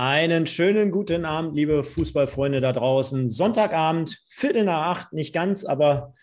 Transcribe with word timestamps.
Einen 0.00 0.46
schönen 0.46 0.92
guten 0.92 1.24
Abend, 1.24 1.56
liebe 1.56 1.82
Fußballfreunde 1.82 2.60
da 2.60 2.72
draußen. 2.72 3.28
Sonntagabend, 3.28 4.16
Viertel 4.28 4.62
nach 4.62 4.96
acht, 4.96 5.12
nicht 5.12 5.34
ganz, 5.34 5.64
aber 5.64 6.14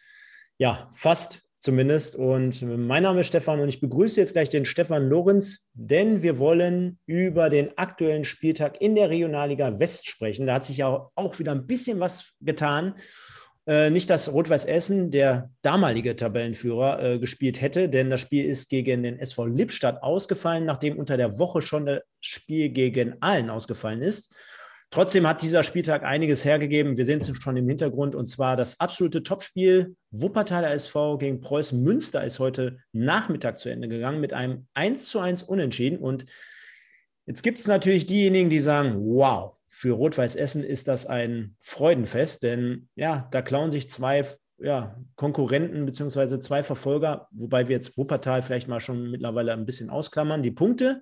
ja, 0.58 0.90
fast 0.94 1.42
zumindest. 1.60 2.16
Und 2.16 2.62
mein 2.62 3.04
Name 3.04 3.20
ist 3.20 3.28
Stefan 3.28 3.60
und 3.60 3.68
ich 3.68 3.82
begrüße 3.82 4.18
jetzt 4.18 4.32
gleich 4.32 4.50
den 4.50 4.64
Stefan 4.64 5.10
Lorenz, 5.10 5.68
denn 5.74 6.24
wir 6.24 6.40
wollen 6.40 7.00
über 7.06 7.50
den 7.50 7.78
aktuellen 7.78 8.24
Spieltag 8.24 8.80
in 8.80 8.96
der 8.96 9.10
Regionalliga 9.10 9.78
West 9.78 10.08
sprechen. 10.08 10.48
Da 10.48 10.54
hat 10.54 10.64
sich 10.64 10.78
ja 10.78 11.10
auch 11.14 11.40
wieder 11.40 11.52
ein 11.52 11.68
bisschen 11.68 12.00
was 12.00 12.32
getan. 12.40 12.96
Äh, 13.68 13.90
nicht, 13.90 14.10
dass 14.12 14.32
Rot-Weiß 14.32 14.66
Essen, 14.66 15.10
der 15.10 15.50
damalige 15.64 16.16
Tabellenführer, 16.16 17.02
äh, 17.02 17.20
gespielt 17.20 17.62
hätte, 17.62 17.90
denn 17.90 18.12
das 18.12 18.22
Spiel 18.22 18.46
ist 18.46 18.70
gegen 18.70 19.02
den 19.02 19.18
SV 19.18 19.46
Lippstadt 19.46 20.04
ausgefallen, 20.04 20.66
nachdem 20.66 21.00
unter 21.00 21.18
der 21.18 21.40
Woche 21.40 21.62
schon 21.62 21.88
das 21.88 22.02
Spiel 22.22 22.70
gegen 22.70 23.16
Allen 23.22 23.50
ausgefallen 23.50 24.02
ist. 24.02 24.34
Trotzdem 24.92 25.28
hat 25.28 25.42
dieser 25.42 25.64
Spieltag 25.64 26.04
einiges 26.04 26.46
hergegeben. 26.46 26.96
Wir 26.96 27.06
sehen 27.06 27.20
es 27.20 27.36
schon 27.36 27.58
im 27.58 27.68
Hintergrund 27.68 28.16
und 28.16 28.28
zwar 28.28 28.56
das 28.56 28.80
absolute 28.80 29.24
Topspiel. 29.24 29.96
Wuppertaler 30.12 30.72
SV 30.72 31.18
gegen 31.18 31.42
Preußen 31.42 31.82
Münster 31.82 32.24
ist 32.24 32.40
heute 32.40 32.78
Nachmittag 32.94 33.58
zu 33.58 33.70
Ende 33.70 33.88
gegangen 33.88 34.22
mit 34.22 34.32
einem 34.32 34.68
1 34.76 35.10
zu 35.10 35.20
1 35.20 35.44
Unentschieden. 35.44 35.98
Und 35.98 36.26
jetzt 37.26 37.42
gibt 37.42 37.60
es 37.60 37.68
natürlich 37.68 38.06
diejenigen, 38.06 38.50
die 38.50 38.62
sagen: 38.62 38.96
Wow, 39.00 39.58
für 39.78 39.92
Rot-Weiß 39.92 40.36
Essen 40.36 40.64
ist 40.64 40.88
das 40.88 41.06
ein 41.06 41.54
Freudenfest, 41.60 42.44
denn 42.44 42.88
ja, 42.96 43.28
da 43.32 43.42
klauen 43.42 43.72
sich 43.72 43.90
zwei 43.90 44.24
ja, 44.58 44.96
Konkurrenten 45.18 45.86
bzw. 45.86 46.40
zwei 46.40 46.64
Verfolger, 46.64 47.28
wobei 47.32 47.68
wir 47.68 47.76
jetzt 47.76 47.98
Wuppertal 47.98 48.42
vielleicht 48.42 48.70
mal 48.70 48.80
schon 48.80 49.12
mittlerweile 49.12 49.52
ein 49.52 49.66
bisschen 49.66 49.90
ausklammern, 49.90 50.42
die 50.42 50.52
Punkte. 50.52 51.02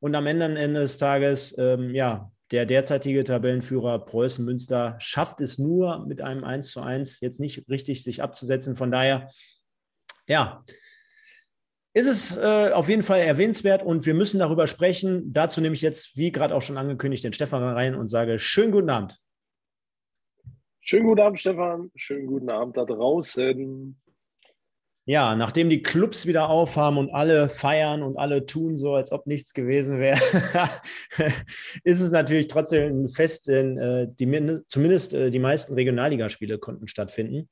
Und 0.00 0.14
am 0.14 0.26
Ende, 0.26 0.80
des 0.80 0.96
Tages, 0.96 1.58
ähm, 1.58 1.94
ja, 1.94 2.32
der 2.52 2.64
derzeitige 2.64 3.22
Tabellenführer 3.22 3.98
Preußen 4.06 4.46
Münster 4.46 4.96
schafft 4.98 5.42
es 5.42 5.58
nur 5.58 6.06
mit 6.06 6.22
einem 6.22 6.42
1 6.42 6.70
zu 6.70 6.80
1 6.80 7.20
jetzt 7.20 7.38
nicht 7.38 7.68
richtig 7.68 8.02
sich 8.02 8.22
abzusetzen. 8.22 8.76
Von 8.76 8.90
daher, 8.90 9.28
ja, 10.26 10.64
ist 11.96 12.08
es 12.08 12.36
äh, 12.36 12.72
auf 12.72 12.90
jeden 12.90 13.02
Fall 13.02 13.20
erwähnenswert 13.20 13.82
und 13.82 14.04
wir 14.04 14.12
müssen 14.12 14.38
darüber 14.38 14.66
sprechen. 14.66 15.32
Dazu 15.32 15.62
nehme 15.62 15.74
ich 15.74 15.80
jetzt, 15.80 16.14
wie 16.14 16.30
gerade 16.30 16.54
auch 16.54 16.60
schon 16.60 16.76
angekündigt, 16.76 17.24
den 17.24 17.32
Stefan 17.32 17.62
rein 17.62 17.94
und 17.94 18.08
sage: 18.08 18.38
Schönen 18.38 18.70
guten 18.70 18.90
Abend. 18.90 19.18
Schönen 20.80 21.06
guten 21.06 21.22
Abend, 21.22 21.40
Stefan. 21.40 21.90
Schönen 21.94 22.26
guten 22.26 22.50
Abend 22.50 22.76
da 22.76 22.84
draußen. 22.84 23.98
Ja, 25.06 25.36
nachdem 25.36 25.70
die 25.70 25.82
Clubs 25.82 26.26
wieder 26.26 26.50
aufhaben 26.50 26.98
und 26.98 27.14
alle 27.14 27.48
feiern 27.48 28.02
und 28.02 28.18
alle 28.18 28.44
tun 28.44 28.76
so, 28.76 28.94
als 28.94 29.10
ob 29.10 29.26
nichts 29.26 29.54
gewesen 29.54 29.98
wäre, 29.98 30.18
ist 31.84 32.00
es 32.00 32.10
natürlich 32.10 32.48
trotzdem 32.48 33.04
ein 33.04 33.08
Fest, 33.08 33.48
denn 33.48 33.78
äh, 33.78 34.06
die, 34.10 34.60
zumindest 34.68 35.14
äh, 35.14 35.30
die 35.30 35.38
meisten 35.38 35.72
Regionalligaspiele 35.72 36.58
konnten 36.58 36.88
stattfinden. 36.88 37.48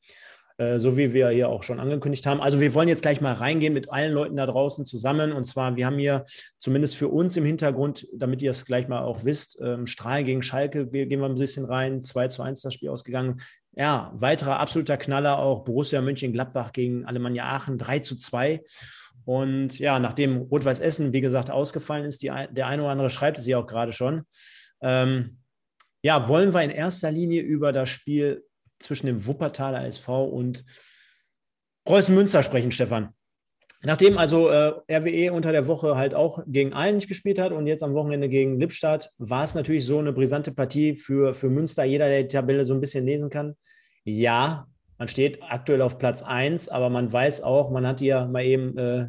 Äh, 0.57 0.79
so 0.79 0.97
wie 0.97 1.13
wir 1.13 1.31
hier 1.31 1.49
auch 1.49 1.65
schon 1.65 1.81
angekündigt 1.81 2.27
haben. 2.27 2.41
Also 2.41 2.61
wir 2.61 2.75
wollen 2.75 2.87
jetzt 2.89 3.03
gleich 3.03 3.21
mal 3.21 3.33
reingehen 3.33 3.73
mit 3.73 3.91
allen 3.91 4.13
Leuten 4.13 4.37
da 4.37 4.47
draußen 4.47 4.85
zusammen. 4.85 5.33
Und 5.33 5.45
zwar, 5.45 5.75
wir 5.75 5.87
haben 5.87 5.99
hier 5.99 6.25
zumindest 6.59 6.97
für 6.97 7.09
uns 7.09 7.37
im 7.37 7.45
Hintergrund, 7.45 8.07
damit 8.15 8.41
ihr 8.41 8.51
es 8.51 8.65
gleich 8.65 8.87
mal 8.87 9.03
auch 9.03 9.25
wisst, 9.25 9.59
ähm, 9.61 9.89
Strahl 9.89 10.23
gegen 10.23 10.43
Schalke, 10.43 10.93
wir 10.93 11.07
gehen 11.07 11.21
wir 11.21 11.27
ein 11.27 11.35
bisschen 11.35 11.65
rein, 11.65 12.05
2 12.05 12.29
zu 12.29 12.43
1 12.43 12.63
das 12.63 12.75
Spiel 12.75 12.91
ausgegangen. 12.91 13.41
Ja, 13.77 14.13
weiterer 14.15 14.61
absoluter 14.61 14.97
Knaller 14.97 15.41
auch 15.41 15.65
Borussia 15.65 16.01
Mönchengladbach 16.01 16.73
gegen 16.73 17.05
Alemannia 17.05 17.47
Aachen 17.47 17.77
3 17.77 17.99
zu 17.99 18.17
2. 18.17 18.63
Und 19.25 19.81
ja, 19.81 19.99
nachdem 19.99 20.37
Rot-Weiß 20.37 20.79
Essen, 20.79 21.13
wie 21.13 21.21
gesagt, 21.21 21.51
ausgefallen 21.51 22.05
ist, 22.05 22.23
die, 22.23 22.31
der 22.51 22.67
eine 22.69 22.83
oder 22.83 22.93
andere 22.93 23.11
schreibt 23.11 23.39
es 23.39 23.47
ja 23.49 23.59
auch 23.59 23.67
gerade 23.67 23.93
schon. 23.93 24.23
Ähm, 24.81 25.39
ja, 26.03 26.29
wollen 26.29 26.55
wir 26.55 26.63
in 26.63 26.71
erster 26.71 27.11
Linie 27.11 27.43
über 27.43 27.73
das 27.73 27.91
Spiel 27.91 28.45
zwischen 28.85 29.07
dem 29.07 29.27
Wuppertaler 29.27 29.85
SV 29.85 30.25
und 30.25 30.65
Preußen 31.85 32.15
Münster 32.15 32.43
sprechen, 32.43 32.73
Stefan. 32.73 33.11
Nachdem 33.83 34.17
also 34.17 34.49
äh, 34.49 34.73
RWE 34.91 35.33
unter 35.33 35.53
der 35.53 35.67
Woche 35.67 35.97
halt 35.97 36.15
auch 36.15 36.43
gegen 36.47 36.73
Allen 36.73 36.95
nicht 36.95 37.09
gespielt 37.09 37.39
hat 37.39 37.53
und 37.53 37.67
jetzt 37.67 37.83
am 37.83 37.93
Wochenende 37.93 38.31
gegen 38.31 38.59
Lippstadt, 38.59 39.11
war 39.19 39.45
es 39.45 39.55
natürlich 39.55 39.85
so 39.85 39.99
eine 39.99 40.15
brisante 40.15 40.53
Partie 40.53 40.97
für, 40.97 41.35
für 41.35 41.51
Münster. 41.51 41.85
Jeder, 41.85 42.09
der 42.09 42.23
die 42.23 42.29
Tabelle 42.29 42.65
so 42.65 42.73
ein 42.73 42.81
bisschen 42.81 43.05
lesen 43.05 43.29
kann. 43.29 43.57
Ja, 44.05 44.67
man 44.97 45.09
steht 45.09 45.43
aktuell 45.43 45.83
auf 45.83 45.99
Platz 45.99 46.23
1, 46.23 46.71
aber 46.71 46.89
man 46.89 47.13
weiß 47.13 47.43
auch, 47.43 47.71
man 47.71 47.87
hat 47.87 48.01
ja 48.01 48.27
mal 48.27 48.45
eben 48.45 48.79
äh, 48.79 49.09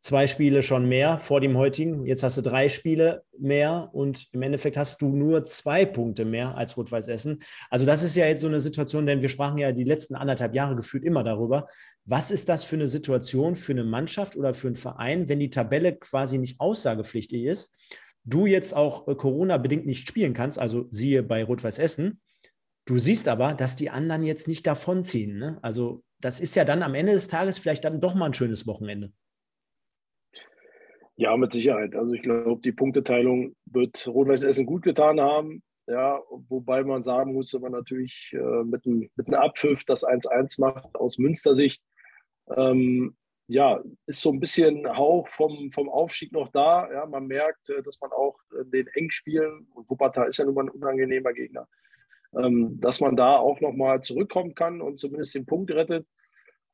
zwei 0.00 0.26
Spiele 0.26 0.62
schon 0.62 0.88
mehr 0.88 1.18
vor 1.18 1.40
dem 1.40 1.56
heutigen. 1.56 2.06
Jetzt 2.06 2.22
hast 2.22 2.38
du 2.38 2.42
drei 2.42 2.68
Spiele 2.68 3.22
mehr 3.38 3.90
und 3.92 4.28
im 4.32 4.42
Endeffekt 4.42 4.76
hast 4.76 5.02
du 5.02 5.08
nur 5.08 5.44
zwei 5.44 5.84
Punkte 5.84 6.24
mehr 6.24 6.56
als 6.56 6.76
Rot-Weiß 6.76 7.08
Essen. 7.08 7.40
Also 7.68 7.84
das 7.84 8.02
ist 8.02 8.16
ja 8.16 8.26
jetzt 8.26 8.40
so 8.40 8.46
eine 8.46 8.60
Situation, 8.60 9.06
denn 9.06 9.20
wir 9.20 9.28
sprachen 9.28 9.58
ja 9.58 9.72
die 9.72 9.84
letzten 9.84 10.14
anderthalb 10.14 10.54
Jahre 10.54 10.74
gefühlt 10.74 11.04
immer 11.04 11.22
darüber. 11.22 11.68
Was 12.06 12.30
ist 12.30 12.48
das 12.48 12.64
für 12.64 12.76
eine 12.76 12.88
Situation 12.88 13.56
für 13.56 13.72
eine 13.72 13.84
Mannschaft 13.84 14.36
oder 14.36 14.54
für 14.54 14.68
einen 14.68 14.76
Verein, 14.76 15.28
wenn 15.28 15.38
die 15.38 15.50
Tabelle 15.50 15.94
quasi 15.94 16.38
nicht 16.38 16.60
aussagepflichtig 16.60 17.44
ist? 17.44 17.76
Du 18.24 18.46
jetzt 18.46 18.74
auch 18.74 19.06
äh, 19.06 19.14
Corona-bedingt 19.14 19.86
nicht 19.86 20.08
spielen 20.08 20.34
kannst, 20.34 20.58
also 20.58 20.86
siehe 20.90 21.22
bei 21.22 21.44
Rot-Weiß 21.44 21.78
Essen. 21.78 22.20
Du 22.86 22.98
siehst 22.98 23.28
aber, 23.28 23.54
dass 23.54 23.76
die 23.76 23.90
anderen 23.90 24.24
jetzt 24.24 24.48
nicht 24.48 24.66
davonziehen. 24.66 25.38
Ne? 25.38 25.58
Also 25.62 26.02
das 26.20 26.40
ist 26.40 26.56
ja 26.56 26.64
dann 26.64 26.82
am 26.82 26.94
Ende 26.94 27.12
des 27.12 27.28
Tages 27.28 27.58
vielleicht 27.58 27.84
dann 27.84 28.00
doch 28.00 28.14
mal 28.14 28.26
ein 28.26 28.34
schönes 28.34 28.66
Wochenende. 28.66 29.12
Ja, 31.20 31.36
mit 31.36 31.52
Sicherheit. 31.52 31.94
Also 31.94 32.14
ich 32.14 32.22
glaube, 32.22 32.62
die 32.62 32.72
Punkteteilung 32.72 33.54
wird 33.66 34.06
Rot-Weiß 34.06 34.42
Essen 34.42 34.64
gut 34.64 34.80
getan 34.82 35.20
haben. 35.20 35.62
Ja, 35.86 36.18
wobei 36.48 36.82
man 36.82 37.02
sagen 37.02 37.34
muss, 37.34 37.52
wenn 37.52 37.60
man 37.60 37.72
natürlich 37.72 38.30
äh, 38.32 38.64
mit, 38.64 38.86
einem, 38.86 39.10
mit 39.16 39.26
einem 39.26 39.34
Abpfiff 39.34 39.84
das 39.84 40.02
1-1 40.02 40.58
macht 40.62 40.94
aus 40.94 41.18
Münstersicht, 41.18 41.82
ähm, 42.56 43.18
ja, 43.48 43.82
ist 44.06 44.22
so 44.22 44.32
ein 44.32 44.40
bisschen 44.40 44.88
Hauch 44.96 45.28
vom, 45.28 45.70
vom 45.70 45.90
Aufstieg 45.90 46.32
noch 46.32 46.48
da. 46.52 46.90
Ja, 46.90 47.04
man 47.04 47.26
merkt, 47.26 47.68
äh, 47.68 47.82
dass 47.82 48.00
man 48.00 48.12
auch 48.12 48.38
den 48.72 48.86
Engspielen, 48.86 49.66
und 49.74 49.90
Wuppertal 49.90 50.30
ist 50.30 50.38
ja 50.38 50.46
nun 50.46 50.54
mal 50.54 50.64
ein 50.64 50.70
unangenehmer 50.70 51.34
Gegner, 51.34 51.68
ähm, 52.34 52.80
dass 52.80 53.02
man 53.02 53.14
da 53.14 53.36
auch 53.36 53.60
nochmal 53.60 54.00
zurückkommen 54.00 54.54
kann 54.54 54.80
und 54.80 54.98
zumindest 54.98 55.34
den 55.34 55.44
Punkt 55.44 55.70
rettet. 55.70 56.06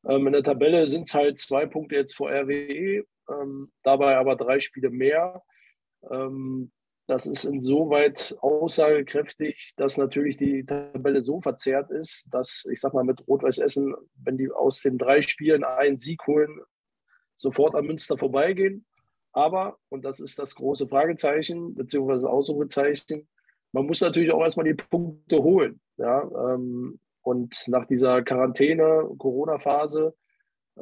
Ähm, 0.07 0.29
in 0.29 0.35
der 0.35 0.45
Tabelle 0.45 0.87
sind 0.87 1.09
es 1.09 1.15
halt 1.15 1.41
zwei 1.41 1.67
Punkte 1.67 1.97
jetzt 1.97 2.15
vor 2.15 2.31
RWE 2.31 3.05
ähm, 3.31 3.73
dabei 3.83 4.17
aber 4.17 4.37
drei 4.37 4.61
Spiele 4.61 4.91
mehr. 4.91 5.43
Ähm, 6.11 6.71
das 7.07 7.27
ist 7.27 7.45
insoweit 7.45 8.37
aussagekräftig, 8.41 9.75
dass 9.77 9.97
natürlich 9.97 10.37
die 10.37 10.65
Tabelle 10.65 11.23
so 11.23 11.41
verzerrt 11.41 11.91
ist, 11.91 12.27
dass 12.33 12.67
ich 12.71 12.81
sag 12.81 12.95
mal 12.95 13.05
mit 13.05 13.27
Rot-Weiß 13.29 13.59
Essen, 13.59 13.95
wenn 14.17 14.37
die 14.37 14.51
aus 14.51 14.83
den 14.83 14.99
drei 14.99 15.23
Spielen 15.23 15.63
einen 15.63 15.99
Sieg 15.99 16.27
holen, 16.27 16.61
sofort 17.37 17.77
an 17.77 17.87
Münster 17.87 18.19
vorbeigehen. 18.19 18.85
Aber, 19.33 19.79
und 19.89 20.05
das 20.05 20.19
ist 20.19 20.39
das 20.39 20.55
große 20.57 20.89
Fragezeichen, 20.89 21.75
beziehungsweise 21.75 22.29
Ausrufezeichen, 22.29 23.29
man 23.73 23.87
muss 23.87 24.01
natürlich 24.01 24.33
auch 24.33 24.41
erstmal 24.41 24.65
die 24.65 24.75
Punkte 24.75 25.37
holen. 25.37 25.81
Ja? 25.99 26.23
Ähm, 26.23 26.99
und 27.21 27.69
nach 27.69 27.87
dieser 27.87 28.23
Quarantäne, 28.23 29.09
Corona-Phase, 29.19 30.15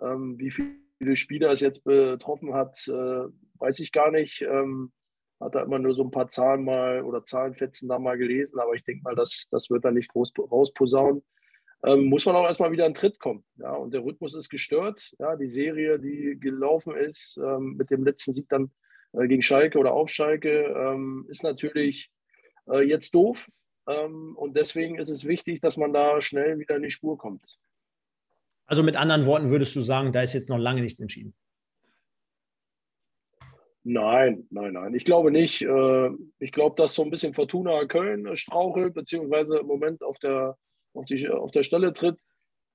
ähm, 0.01 0.39
wie 0.39 0.51
viel 0.51 0.84
viele 1.05 1.17
Spieler 1.17 1.51
es 1.51 1.61
jetzt 1.61 1.85
betroffen 1.85 2.55
hat, 2.55 2.89
äh, 2.89 3.29
weiß 3.59 3.79
ich 3.81 3.93
gar 3.93 4.11
nicht. 4.11 4.43
Ähm, 4.43 4.93
hat 5.41 5.55
da 5.55 5.63
immer 5.63 5.79
nur 5.79 5.95
so 5.95 6.03
ein 6.03 6.11
paar 6.11 6.29
Zahlen 6.29 6.65
mal 6.65 7.03
oder 7.03 7.25
Zahlenfetzen 7.25 7.89
da 7.89 7.99
mal 7.99 8.17
gelesen, 8.17 8.59
aber 8.59 8.73
ich 8.75 8.85
denke 8.85 9.03
mal, 9.03 9.15
das, 9.15 9.49
das 9.51 9.69
wird 9.69 9.85
da 9.85 9.91
nicht 9.91 10.09
groß 10.09 10.33
rausposaunen. 10.39 11.23
Ähm, 11.85 12.05
muss 12.05 12.25
man 12.25 12.37
auch 12.37 12.47
erstmal 12.47 12.73
wieder 12.73 12.87
in 12.87 12.95
Tritt 12.95 13.19
kommen. 13.19 13.45
Ja, 13.57 13.73
und 13.75 13.93
der 13.93 14.03
Rhythmus 14.03 14.35
ist 14.35 14.49
gestört. 14.49 15.13
Ja, 15.19 15.37
die 15.37 15.51
Serie, 15.51 15.99
die 15.99 16.39
gelaufen 16.41 16.97
ist, 16.97 17.37
ähm, 17.37 17.75
mit 17.77 17.91
dem 17.91 18.05
letzten 18.05 18.33
Sieg 18.33 18.49
dann 18.49 18.71
äh, 19.13 19.27
gegen 19.27 19.43
Schalke 19.43 19.79
oder 19.79 19.93
auf 19.93 20.09
Schalke, 20.09 20.63
ähm, 20.63 21.27
ist 21.29 21.43
natürlich 21.43 22.11
äh, 22.71 22.81
jetzt 22.81 23.15
doof. 23.15 23.51
Ähm, 23.87 24.35
und 24.37 24.57
deswegen 24.57 24.99
ist 24.99 25.11
es 25.11 25.27
wichtig, 25.27 25.61
dass 25.61 25.77
man 25.77 25.93
da 25.93 26.23
schnell 26.23 26.59
wieder 26.59 26.77
in 26.77 26.85
die 26.85 26.91
Spur 26.91 27.19
kommt. 27.19 27.59
Also 28.67 28.83
mit 28.83 28.97
anderen 28.97 29.27
Worten 29.27 29.51
würdest 29.51 29.77
du 29.77 29.81
sagen, 29.81 30.13
da 30.13 30.23
ist 30.23 30.35
jetzt 30.35 30.49
noch 30.49 30.59
lange 30.59 30.81
nichts 30.81 31.01
entschieden. 31.01 31.35
Nein, 33.87 34.47
nein, 34.49 34.73
nein. 34.73 34.95
Ich 34.95 35.05
glaube 35.05 35.31
nicht. 35.31 35.61
Äh, 35.61 36.11
ich 36.39 36.53
glaube, 36.53 36.75
dass 36.77 36.95
so 36.95 37.03
ein 37.03 37.11
bisschen 37.11 37.35
Fortuna 37.35 37.85
Köln 37.85 38.35
strauchelt, 38.35 38.95
beziehungsweise 38.95 39.59
im 39.59 39.67
Moment 39.67 40.03
auf 40.03 40.19
der, 40.19 40.57
auf 40.95 41.05
die, 41.05 41.29
auf 41.29 41.51
der 41.51 41.63
Stelle 41.63 41.93
tritt. 41.93 42.19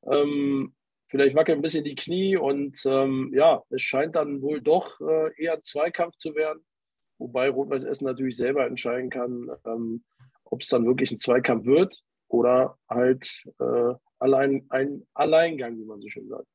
Ähm, 0.06 0.76
vielleicht 1.08 1.36
wackeln 1.36 1.58
ein 1.58 1.64
bisschen 1.64 1.84
die 1.84 1.96
Knie 1.96 2.38
und 2.38 2.80
ähm, 2.86 3.32
ja, 3.34 3.64
es 3.72 3.82
scheint 3.82 4.16
dann 4.16 4.44
wohl 4.44 4.62
doch 4.62 5.02
äh, 5.02 5.32
eher 5.42 5.54
ein 5.54 5.64
Zweikampf 5.64 6.16
zu 6.16 6.36
werden, 6.36 6.64
wobei 7.18 7.50
Rot-Weiß 7.50 7.86
Essen 7.86 8.06
natürlich 8.06 8.38
selber 8.38 8.68
entscheiden 8.68 9.10
kann, 9.10 9.50
ähm, 9.66 10.04
ob 10.44 10.62
es 10.62 10.68
dann 10.68 10.86
wirklich 10.86 11.12
ein 11.12 11.20
Zweikampf 11.20 11.66
wird 11.66 12.00
oder 12.28 12.78
halt 12.88 13.44
äh, 13.60 13.94
allein, 14.20 14.66
ein 14.70 15.06
Alleingang, 15.14 15.78
wie 15.78 15.86
man 15.86 16.02
so 16.02 16.08
schön 16.08 16.28
sagt. 16.28 16.48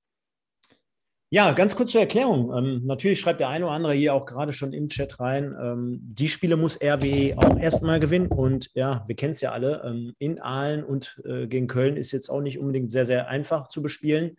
Ja, 1.30 1.50
ganz 1.50 1.74
kurz 1.74 1.90
zur 1.90 2.00
Erklärung. 2.00 2.56
Ähm, 2.56 2.82
natürlich 2.84 3.18
schreibt 3.18 3.40
der 3.40 3.48
eine 3.48 3.64
oder 3.64 3.74
andere 3.74 3.94
hier 3.94 4.14
auch 4.14 4.24
gerade 4.24 4.52
schon 4.52 4.72
im 4.72 4.88
Chat 4.88 5.18
rein, 5.18 5.52
ähm, 5.60 5.98
die 6.00 6.28
Spiele 6.28 6.56
muss 6.56 6.80
RWE 6.80 7.34
auch 7.36 7.58
erstmal 7.58 7.98
gewinnen. 7.98 8.28
Und 8.28 8.70
ja, 8.74 9.02
wir 9.08 9.16
kennen 9.16 9.32
es 9.32 9.40
ja 9.40 9.50
alle, 9.50 9.82
ähm, 9.84 10.14
in 10.18 10.40
Aalen 10.40 10.84
und 10.84 11.20
äh, 11.24 11.48
gegen 11.48 11.66
Köln 11.66 11.96
ist 11.96 12.12
jetzt 12.12 12.28
auch 12.28 12.40
nicht 12.40 12.60
unbedingt 12.60 12.88
sehr, 12.88 13.04
sehr 13.04 13.26
einfach 13.26 13.66
zu 13.66 13.82
bespielen. 13.82 14.36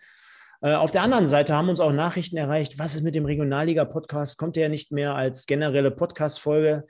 Äh, 0.61 0.75
auf 0.75 0.91
der 0.91 1.01
anderen 1.01 1.27
Seite 1.27 1.53
haben 1.53 1.67
uns 1.67 1.81
auch 1.81 1.91
Nachrichten 1.91 2.37
erreicht, 2.37 2.79
was 2.79 2.95
ist 2.95 3.03
mit 3.03 3.15
dem 3.15 3.25
Regionalliga-Podcast? 3.25 4.37
Kommt 4.37 4.55
der 4.55 4.63
ja 4.63 4.69
nicht 4.69 4.93
mehr 4.93 5.15
als 5.15 5.47
generelle 5.47 5.91
Podcast-Folge? 5.91 6.85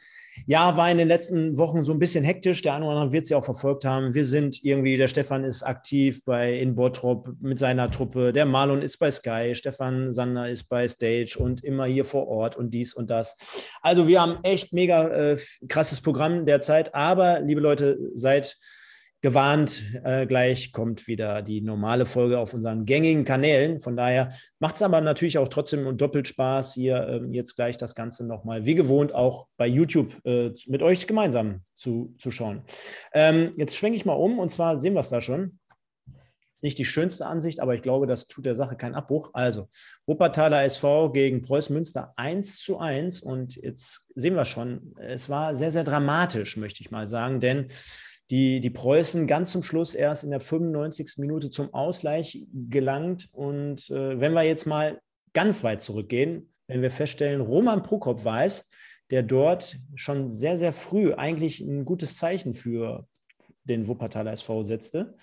Ja, 0.46 0.78
war 0.78 0.92
in 0.92 0.98
den 0.98 1.08
letzten 1.08 1.58
Wochen 1.58 1.84
so 1.84 1.92
ein 1.92 2.00
bisschen 2.00 2.24
hektisch. 2.24 2.62
Der 2.62 2.76
eine 2.76 2.86
oder 2.86 2.98
andere 2.98 3.12
wird 3.12 3.30
ja 3.30 3.38
auch 3.38 3.46
verfolgt 3.46 3.86
haben. 3.86 4.14
Wir 4.14 4.26
sind 4.26 4.64
irgendwie, 4.64 4.98
der 4.98 5.08
Stefan 5.08 5.44
ist 5.44 5.64
aktiv 5.64 6.24
bei 6.26 6.54
in 6.54 6.76
Bottrop 6.76 7.34
mit 7.40 7.60
seiner 7.60 7.90
Truppe. 7.90 8.34
Der 8.34 8.46
Marlon 8.46 8.82
ist 8.82 8.98
bei 8.98 9.12
Sky, 9.12 9.54
Stefan 9.56 10.14
Sander 10.14 10.50
ist 10.50 10.66
bei 10.66 10.88
Stage 10.88 11.38
und 11.40 11.64
immer 11.64 11.86
hier 11.86 12.06
vor 12.06 12.28
Ort 12.28 12.56
und 12.56 12.74
dies 12.74 12.94
und 12.94 13.10
das. 13.10 13.36
Also 13.82 14.08
wir 14.08 14.22
haben 14.22 14.38
echt 14.44 14.74
mega 14.74 15.08
äh, 15.08 15.38
krasses 15.68 16.02
Programm 16.02 16.46
derzeit. 16.46 16.94
Aber, 16.94 17.40
liebe 17.40 17.62
Leute, 17.62 17.98
seid 18.16 18.58
gewarnt, 19.26 19.82
äh, 20.04 20.28
gleich 20.28 20.72
kommt 20.72 21.08
wieder 21.08 21.42
die 21.42 21.60
normale 21.60 22.06
Folge 22.06 22.38
auf 22.38 22.54
unseren 22.54 22.86
gängigen 22.86 23.26
Kanälen. 23.26 23.80
Von 23.80 23.98
daher 23.98 24.30
macht 24.60 24.76
es 24.76 24.84
aber 24.84 25.02
natürlich 25.02 25.40
auch 25.40 25.48
trotzdem 25.48 25.98
doppelt 25.98 26.28
Spaß, 26.28 26.76
hier 26.76 27.08
ähm, 27.08 27.34
jetzt 27.34 27.56
gleich 27.56 27.76
das 27.76 27.96
Ganze 27.96 28.24
nochmal 28.24 28.66
wie 28.68 28.76
gewohnt 28.76 29.16
auch 29.16 29.48
bei 29.58 29.66
YouTube 29.66 30.16
äh, 30.26 30.52
mit 30.68 30.84
euch 30.84 31.08
gemeinsam 31.08 31.62
zu, 31.74 32.14
zu 32.20 32.30
schauen. 32.30 32.62
Ähm, 33.14 33.52
jetzt 33.58 33.76
schwenke 33.76 33.98
ich 33.98 34.06
mal 34.06 34.14
um 34.14 34.38
und 34.38 34.50
zwar 34.50 34.80
sehen 34.80 34.94
wir 34.94 35.00
es 35.00 35.10
da 35.10 35.22
schon. 35.22 35.58
Ist 36.54 36.64
nicht 36.64 36.78
die 36.78 36.86
schönste 36.86 37.26
Ansicht, 37.26 37.62
aber 37.62 37.74
ich 37.74 37.82
glaube, 37.82 38.06
das 38.06 38.28
tut 38.28 38.46
der 38.46 38.54
Sache 38.54 38.76
keinen 38.76 38.94
Abbruch. 38.94 39.32
Also, 39.34 39.70
Wuppertaler 40.06 40.64
SV 40.64 41.12
gegen 41.12 41.42
Preußen 41.42 41.74
Münster 41.74 42.14
1 42.16 42.60
zu 42.60 42.78
1. 42.78 43.24
Und 43.24 43.56
jetzt 43.56 44.06
sehen 44.14 44.36
wir 44.36 44.46
schon, 44.46 44.94
es 45.00 45.30
war 45.30 45.56
sehr, 45.56 45.72
sehr 45.72 45.84
dramatisch, 45.84 46.58
möchte 46.58 46.82
ich 46.82 46.92
mal 46.92 47.08
sagen, 47.08 47.40
denn 47.40 47.70
die, 48.30 48.60
die 48.60 48.70
Preußen 48.70 49.28
ganz 49.28 49.52
zum 49.52 49.64
Schluss 49.64 49.94
erst 49.94 50.24
in 50.24 50.32
der 50.32 50.40
95. 50.40 51.18
Minute 51.18 51.50
zum 51.50 51.74
Ausgleich 51.74 52.46
gelangt. 52.52 53.30
Und 53.34 53.90
äh, 53.90 54.20
wenn 54.20 54.34
wir 54.34 54.44
jetzt 54.44 54.66
mal 54.66 55.00
ganz 55.34 55.64
weit 55.64 55.82
zurückgehen, 55.82 56.54
wenn 56.68 56.82
wir 56.82 56.92
feststellen, 56.92 57.42
Roman 57.42 57.84
Prokop 57.84 58.26
weiß, 58.26 58.70
der 59.12 59.22
dort 59.22 59.78
schon 59.96 60.32
sehr, 60.32 60.58
sehr 60.58 60.74
früh 60.74 61.14
eigentlich 61.14 61.60
ein 61.62 61.86
gutes 61.86 62.18
Zeichen 62.18 62.56
für 62.56 63.08
den 63.64 63.88
Wuppertaler 63.88 64.34
SV 64.34 64.64
setzte. 64.64 65.16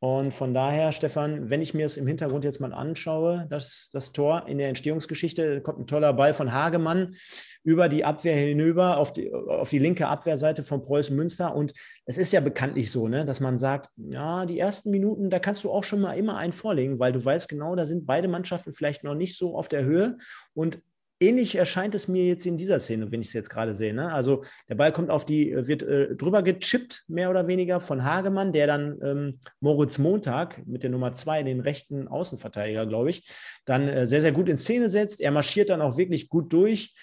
Und 0.00 0.32
von 0.32 0.54
daher, 0.54 0.92
Stefan, 0.92 1.50
wenn 1.50 1.60
ich 1.60 1.74
mir 1.74 1.84
es 1.84 1.96
im 1.96 2.06
Hintergrund 2.06 2.44
jetzt 2.44 2.60
mal 2.60 2.72
anschaue, 2.72 3.46
das, 3.50 3.88
das 3.92 4.12
Tor 4.12 4.46
in 4.46 4.58
der 4.58 4.68
Entstehungsgeschichte, 4.68 5.60
kommt 5.60 5.80
ein 5.80 5.86
toller 5.88 6.12
Ball 6.12 6.32
von 6.34 6.52
Hagemann 6.52 7.16
über 7.64 7.88
die 7.88 8.04
Abwehr 8.04 8.36
hinüber 8.36 8.98
auf 8.98 9.12
die, 9.12 9.32
auf 9.32 9.70
die 9.70 9.80
linke 9.80 10.06
Abwehrseite 10.06 10.62
von 10.62 10.82
Preußen 10.82 11.16
Münster. 11.16 11.54
Und 11.54 11.72
es 12.04 12.16
ist 12.16 12.32
ja 12.32 12.40
bekanntlich 12.40 12.92
so, 12.92 13.08
ne, 13.08 13.24
dass 13.24 13.40
man 13.40 13.58
sagt, 13.58 13.88
ja, 13.96 14.46
die 14.46 14.60
ersten 14.60 14.90
Minuten, 14.90 15.30
da 15.30 15.40
kannst 15.40 15.64
du 15.64 15.72
auch 15.72 15.82
schon 15.82 16.00
mal 16.00 16.14
immer 16.14 16.36
einen 16.36 16.52
vorlegen, 16.52 17.00
weil 17.00 17.12
du 17.12 17.24
weißt 17.24 17.48
genau, 17.48 17.74
da 17.74 17.84
sind 17.84 18.06
beide 18.06 18.28
Mannschaften 18.28 18.72
vielleicht 18.72 19.02
noch 19.02 19.16
nicht 19.16 19.36
so 19.36 19.56
auf 19.56 19.66
der 19.66 19.84
Höhe. 19.84 20.16
Und 20.54 20.80
ähnlich 21.20 21.56
erscheint 21.56 21.94
es 21.94 22.08
mir 22.08 22.24
jetzt 22.24 22.46
in 22.46 22.56
dieser 22.56 22.78
Szene, 22.78 23.10
wenn 23.10 23.20
ich 23.20 23.28
es 23.28 23.32
jetzt 23.32 23.50
gerade 23.50 23.74
sehe. 23.74 23.94
Ne? 23.94 24.12
Also 24.12 24.42
der 24.68 24.74
Ball 24.74 24.92
kommt 24.92 25.10
auf 25.10 25.24
die, 25.24 25.50
äh, 25.50 25.66
wird 25.66 25.82
äh, 25.82 26.14
drüber 26.14 26.42
gechippt, 26.42 27.04
mehr 27.08 27.30
oder 27.30 27.46
weniger, 27.46 27.80
von 27.80 28.04
Hagemann, 28.04 28.52
der 28.52 28.66
dann 28.66 28.98
ähm, 29.02 29.38
Moritz 29.60 29.98
Montag 29.98 30.66
mit 30.66 30.82
der 30.82 30.90
Nummer 30.90 31.12
zwei, 31.14 31.42
den 31.42 31.60
rechten 31.60 32.08
Außenverteidiger, 32.08 32.86
glaube 32.86 33.10
ich, 33.10 33.28
dann 33.64 33.88
äh, 33.88 34.06
sehr, 34.06 34.20
sehr 34.20 34.32
gut 34.32 34.48
in 34.48 34.58
Szene 34.58 34.90
setzt. 34.90 35.20
Er 35.20 35.30
marschiert 35.30 35.70
dann 35.70 35.82
auch 35.82 35.96
wirklich 35.96 36.28
gut 36.28 36.52
durch 36.52 36.94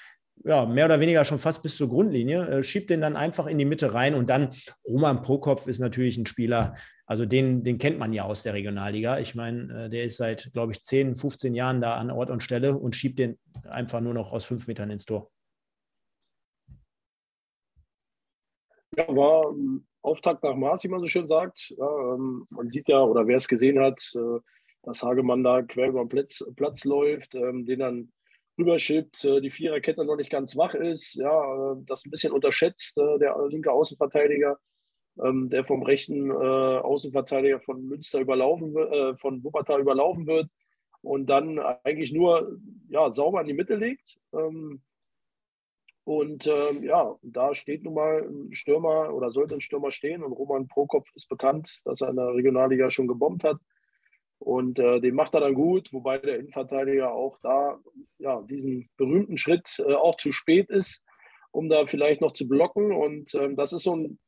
ja, 0.43 0.65
mehr 0.65 0.85
oder 0.85 0.99
weniger 0.99 1.23
schon 1.25 1.39
fast 1.39 1.63
bis 1.63 1.77
zur 1.77 1.89
Grundlinie, 1.89 2.47
äh, 2.47 2.63
schiebt 2.63 2.89
den 2.89 3.01
dann 3.01 3.15
einfach 3.15 3.47
in 3.47 3.57
die 3.57 3.65
Mitte 3.65 3.93
rein 3.93 4.15
und 4.15 4.29
dann 4.29 4.49
Roman 4.87 5.21
Prokopf 5.21 5.67
ist 5.67 5.79
natürlich 5.79 6.17
ein 6.17 6.25
Spieler, 6.25 6.75
also 7.05 7.25
den, 7.25 7.63
den 7.63 7.77
kennt 7.77 7.99
man 7.99 8.13
ja 8.13 8.23
aus 8.23 8.43
der 8.43 8.53
Regionalliga. 8.53 9.19
Ich 9.19 9.35
meine, 9.35 9.85
äh, 9.85 9.89
der 9.89 10.05
ist 10.05 10.17
seit, 10.17 10.51
glaube 10.53 10.71
ich, 10.71 10.83
10, 10.83 11.15
15 11.15 11.53
Jahren 11.53 11.81
da 11.81 11.95
an 11.95 12.09
Ort 12.09 12.29
und 12.29 12.41
Stelle 12.41 12.75
und 12.75 12.95
schiebt 12.95 13.19
den 13.19 13.37
einfach 13.69 14.01
nur 14.01 14.13
noch 14.13 14.33
aus 14.33 14.45
fünf 14.45 14.67
Metern 14.67 14.89
ins 14.89 15.05
Tor. 15.05 15.31
Ja, 18.97 19.07
war 19.09 19.53
Auftakt 20.01 20.43
nach 20.43 20.55
Maß, 20.55 20.83
wie 20.83 20.87
man 20.87 21.01
so 21.01 21.07
schön 21.07 21.27
sagt. 21.27 21.73
Ja, 21.77 22.13
ähm, 22.13 22.47
man 22.49 22.69
sieht 22.69 22.87
ja, 22.87 23.03
oder 23.03 23.27
wer 23.27 23.37
es 23.37 23.47
gesehen 23.47 23.79
hat, 23.79 24.01
äh, 24.15 24.39
dass 24.83 25.03
Hagemann 25.03 25.43
da 25.43 25.61
quer 25.61 25.89
über 25.89 26.03
den 26.03 26.09
Platz, 26.09 26.43
Platz 26.55 26.85
läuft, 26.85 27.35
ähm, 27.35 27.65
den 27.65 27.79
dann 27.79 28.13
rüberschiebt, 28.57 29.25
äh, 29.25 29.41
die 29.41 29.49
Viererkette 29.49 30.05
noch 30.05 30.15
nicht 30.15 30.29
ganz 30.29 30.55
wach 30.55 30.73
ist, 30.73 31.15
ja, 31.15 31.73
äh, 31.73 31.75
das 31.85 32.05
ein 32.05 32.11
bisschen 32.11 32.31
unterschätzt, 32.31 32.97
äh, 32.97 33.19
der 33.19 33.35
linke 33.49 33.71
Außenverteidiger, 33.71 34.57
ähm, 35.23 35.49
der 35.49 35.63
vom 35.63 35.83
rechten 35.83 36.31
Außenverteidiger 36.31 37.59
von 37.61 37.85
Münster 37.87 38.19
überlaufen 38.19 38.73
wird, 38.73 39.19
von 39.19 39.43
Wuppertal 39.43 39.81
überlaufen 39.81 40.27
wird 40.27 40.49
und 41.05 41.27
dann 41.27 41.59
eigentlich 41.59 42.11
nur 42.11 42.59
ja, 42.89 43.11
sauber 43.11 43.41
in 43.41 43.47
die 43.47 43.53
Mitte 43.53 43.75
legt. 43.75 44.19
Ähm, 44.33 44.81
und 46.03 46.45
ähm, 46.45 46.83
ja, 46.83 47.15
da 47.23 47.55
steht 47.55 47.83
nun 47.83 47.95
mal 47.95 48.27
ein 48.27 48.53
Stürmer 48.53 49.13
oder 49.13 49.31
sollte 49.31 49.55
ein 49.55 49.61
Stürmer 49.61 49.91
stehen. 49.91 50.23
Und 50.23 50.33
Roman 50.33 50.67
Prokopf 50.67 51.09
ist 51.15 51.29
bekannt, 51.29 51.81
dass 51.85 52.01
er 52.01 52.09
in 52.09 52.15
der 52.15 52.33
Regionalliga 52.33 52.91
schon 52.91 53.07
gebombt 53.07 53.43
hat. 53.43 53.57
Und 54.37 54.79
äh, 54.79 54.99
den 54.99 55.15
macht 55.15 55.33
er 55.33 55.41
dann 55.41 55.55
gut, 55.55 55.93
wobei 55.93 56.17
der 56.17 56.37
Innenverteidiger 56.37 57.13
auch 57.13 57.39
da 57.41 57.79
ja, 58.19 58.41
diesen 58.41 58.89
berühmten 58.97 59.37
Schritt 59.37 59.83
äh, 59.87 59.93
auch 59.93 60.17
zu 60.17 60.31
spät 60.31 60.69
ist, 60.69 61.03
um 61.51 61.69
da 61.69 61.85
vielleicht 61.85 62.21
noch 62.21 62.33
zu 62.33 62.47
blocken. 62.47 62.91
Und 62.91 63.33
ähm, 63.33 63.55
das 63.55 63.73
ist 63.73 63.83
so 63.83 63.95
ein 63.95 64.19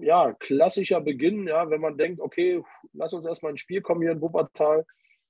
ja, 0.00 0.32
klassischer 0.34 1.00
Beginn, 1.00 1.46
ja, 1.46 1.68
wenn 1.70 1.80
man 1.80 1.96
denkt, 1.96 2.20
okay, 2.20 2.62
lass 2.92 3.12
uns 3.12 3.26
erstmal 3.26 3.52
ins 3.52 3.60
Spiel 3.60 3.80
kommen 3.82 4.02
hier 4.02 4.12
in 4.12 4.20
Wuppertal. 4.20 4.84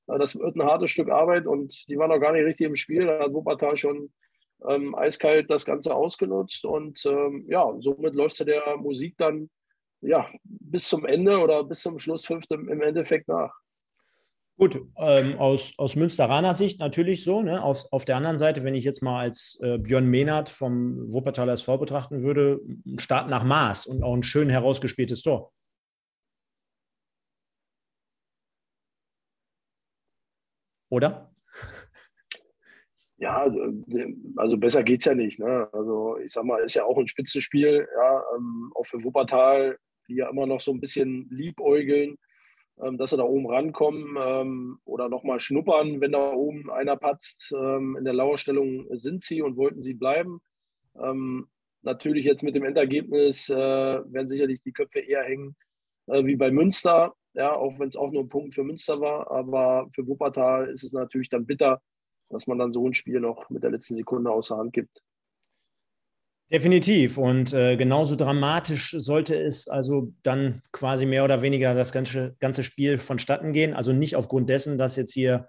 Das 0.07 0.37
wird 0.37 0.57
ein 0.57 0.65
hartes 0.65 0.91
Stück 0.91 1.09
Arbeit 1.09 1.47
und 1.47 1.89
die 1.89 1.97
waren 1.97 2.11
noch 2.11 2.19
gar 2.19 2.33
nicht 2.33 2.45
richtig 2.45 2.67
im 2.67 2.77
Spiel. 2.77 3.07
Da 3.07 3.21
hat 3.21 3.33
Wuppertal 3.33 3.77
schon 3.77 4.13
ähm, 4.69 4.95
eiskalt 4.95 5.49
das 5.51 5.65
Ganze 5.65 5.95
ausgenutzt. 5.95 6.65
Und 6.65 7.05
ähm, 7.07 7.47
ja, 7.49 7.73
somit 7.79 8.15
läuft 8.15 8.41
du 8.41 8.45
der 8.45 8.77
Musik 8.77 9.15
dann 9.19 9.51
ja, 10.01 10.29
bis 10.45 10.89
zum 10.89 11.05
Ende 11.05 11.39
oder 11.39 11.63
bis 11.65 11.83
zum 11.83 11.99
Schluss 11.99 12.27
fünfte 12.27 12.55
im 12.55 12.83
Endeffekt 12.83 13.29
nach. 13.29 13.55
Gut, 14.61 14.79
ähm, 14.99 15.39
aus, 15.39 15.73
aus 15.79 15.97
Münsteraner 15.97 16.53
Sicht 16.53 16.81
natürlich 16.81 17.25
so. 17.25 17.41
Ne? 17.41 17.63
Auf, 17.63 17.87
auf 17.93 18.05
der 18.05 18.19
anderen 18.19 18.37
Seite, 18.37 18.63
wenn 18.63 18.75
ich 18.75 18.85
jetzt 18.85 19.03
mal 19.03 19.21
als 19.21 19.59
äh, 19.63 19.79
Björn 19.79 20.07
Mehnert 20.07 20.51
vom 20.51 21.11
Wuppertaler 21.11 21.55
SV 21.55 21.79
betrachten 21.79 22.23
würde, 22.23 22.61
ein 22.85 22.99
Start 22.99 23.31
nach 23.31 23.43
Maß 23.43 23.87
und 23.87 24.03
auch 24.03 24.13
ein 24.13 24.23
schön 24.23 24.51
herausgespieltes 24.51 25.23
Tor. 25.23 25.51
Oder? 30.91 31.35
Ja, 33.17 33.37
also, 33.43 33.61
also 34.37 34.57
besser 34.57 34.83
geht 34.83 35.01
es 35.01 35.05
ja 35.05 35.15
nicht. 35.15 35.39
Ne? 35.39 35.69
Also 35.75 36.17
ich 36.25 36.33
sag 36.33 36.45
mal, 36.45 36.63
ist 36.63 36.73
ja 36.73 36.85
auch 36.85 36.97
ein 36.97 37.07
Spitzenspiel, 37.07 37.87
ja, 37.95 38.25
ähm, 38.35 38.73
auch 38.75 38.85
für 38.85 39.05
Wuppertal, 39.05 39.79
die 40.09 40.15
ja 40.15 40.31
immer 40.31 40.47
noch 40.47 40.63
so 40.63 40.73
ein 40.73 40.81
bisschen 40.81 41.29
liebäugeln 41.29 42.17
dass 42.77 43.11
sie 43.11 43.17
da 43.17 43.25
oben 43.25 43.47
rankommen 43.47 44.17
ähm, 44.19 44.79
oder 44.85 45.09
nochmal 45.09 45.39
schnuppern, 45.39 46.01
wenn 46.01 46.13
da 46.13 46.33
oben 46.33 46.71
einer 46.71 46.97
patzt. 46.97 47.53
Ähm, 47.55 47.97
in 47.99 48.05
der 48.05 48.15
Lauerstellung 48.15 48.87
sind 48.99 49.23
sie 49.23 49.43
und 49.43 49.57
wollten 49.57 49.83
sie 49.83 49.95
bleiben. 49.95 50.41
natürlich 51.83 52.25
jetzt 52.25 52.43
mit 52.43 52.55
dem 52.55 52.65
Endergebnis 52.65 53.49
äh, 53.49 53.55
werden 53.55 54.29
sicherlich 54.29 54.63
die 54.63 54.73
Köpfe 54.73 55.01
eher 55.01 55.25
hängen 55.25 55.57
äh, 56.11 56.25
wie 56.25 56.37
bei 56.37 56.51
Münster, 56.51 57.15
ja, 57.35 57.55
auch 57.55 57.79
wenn 57.79 57.89
es 57.89 57.97
auch 57.97 58.11
nur 58.11 58.23
ein 58.23 58.29
Punkt 58.29 58.55
für 58.55 58.65
Münster 58.65 59.01
war. 59.01 59.31
Aber 59.31 59.89
für 59.95 60.07
Wuppertal 60.07 60.69
ist 60.69 60.85
es 60.85 60.93
natürlich 60.93 61.29
dann 61.29 61.47
bitter, 61.47 61.81
dass 62.29 62.47
man 62.47 62.59
dann 62.59 62.73
so 62.73 62.87
ein 62.87 62.95
Spiel 62.95 63.21
noch 63.21 63.49
mit 63.51 63.63
der 63.63 63.71
letzten 63.71 63.97
Sekunde 63.97 64.31
außer 64.31 64.57
Hand 64.57 64.73
gibt. 64.73 65.03
Definitiv. 66.53 67.17
Und 67.17 67.53
äh, 67.53 67.77
genauso 67.77 68.17
dramatisch 68.17 68.97
sollte 68.99 69.41
es 69.41 69.69
also 69.69 70.13
dann 70.25 70.63
quasi 70.73 71.07
mehr 71.07 71.25
oder 71.25 71.43
weniger 71.43 71.75
das 71.75 71.93
ganze, 71.93 72.35
ganze 72.41 72.65
Spiel 72.65 72.99
vonstatten 72.99 73.53
gehen. 73.53 73.73
Also 73.73 73.93
nicht 73.93 74.17
aufgrund 74.17 74.49
dessen, 74.49 74.77
dass 74.77 74.97
jetzt 74.97 75.13
hier 75.13 75.47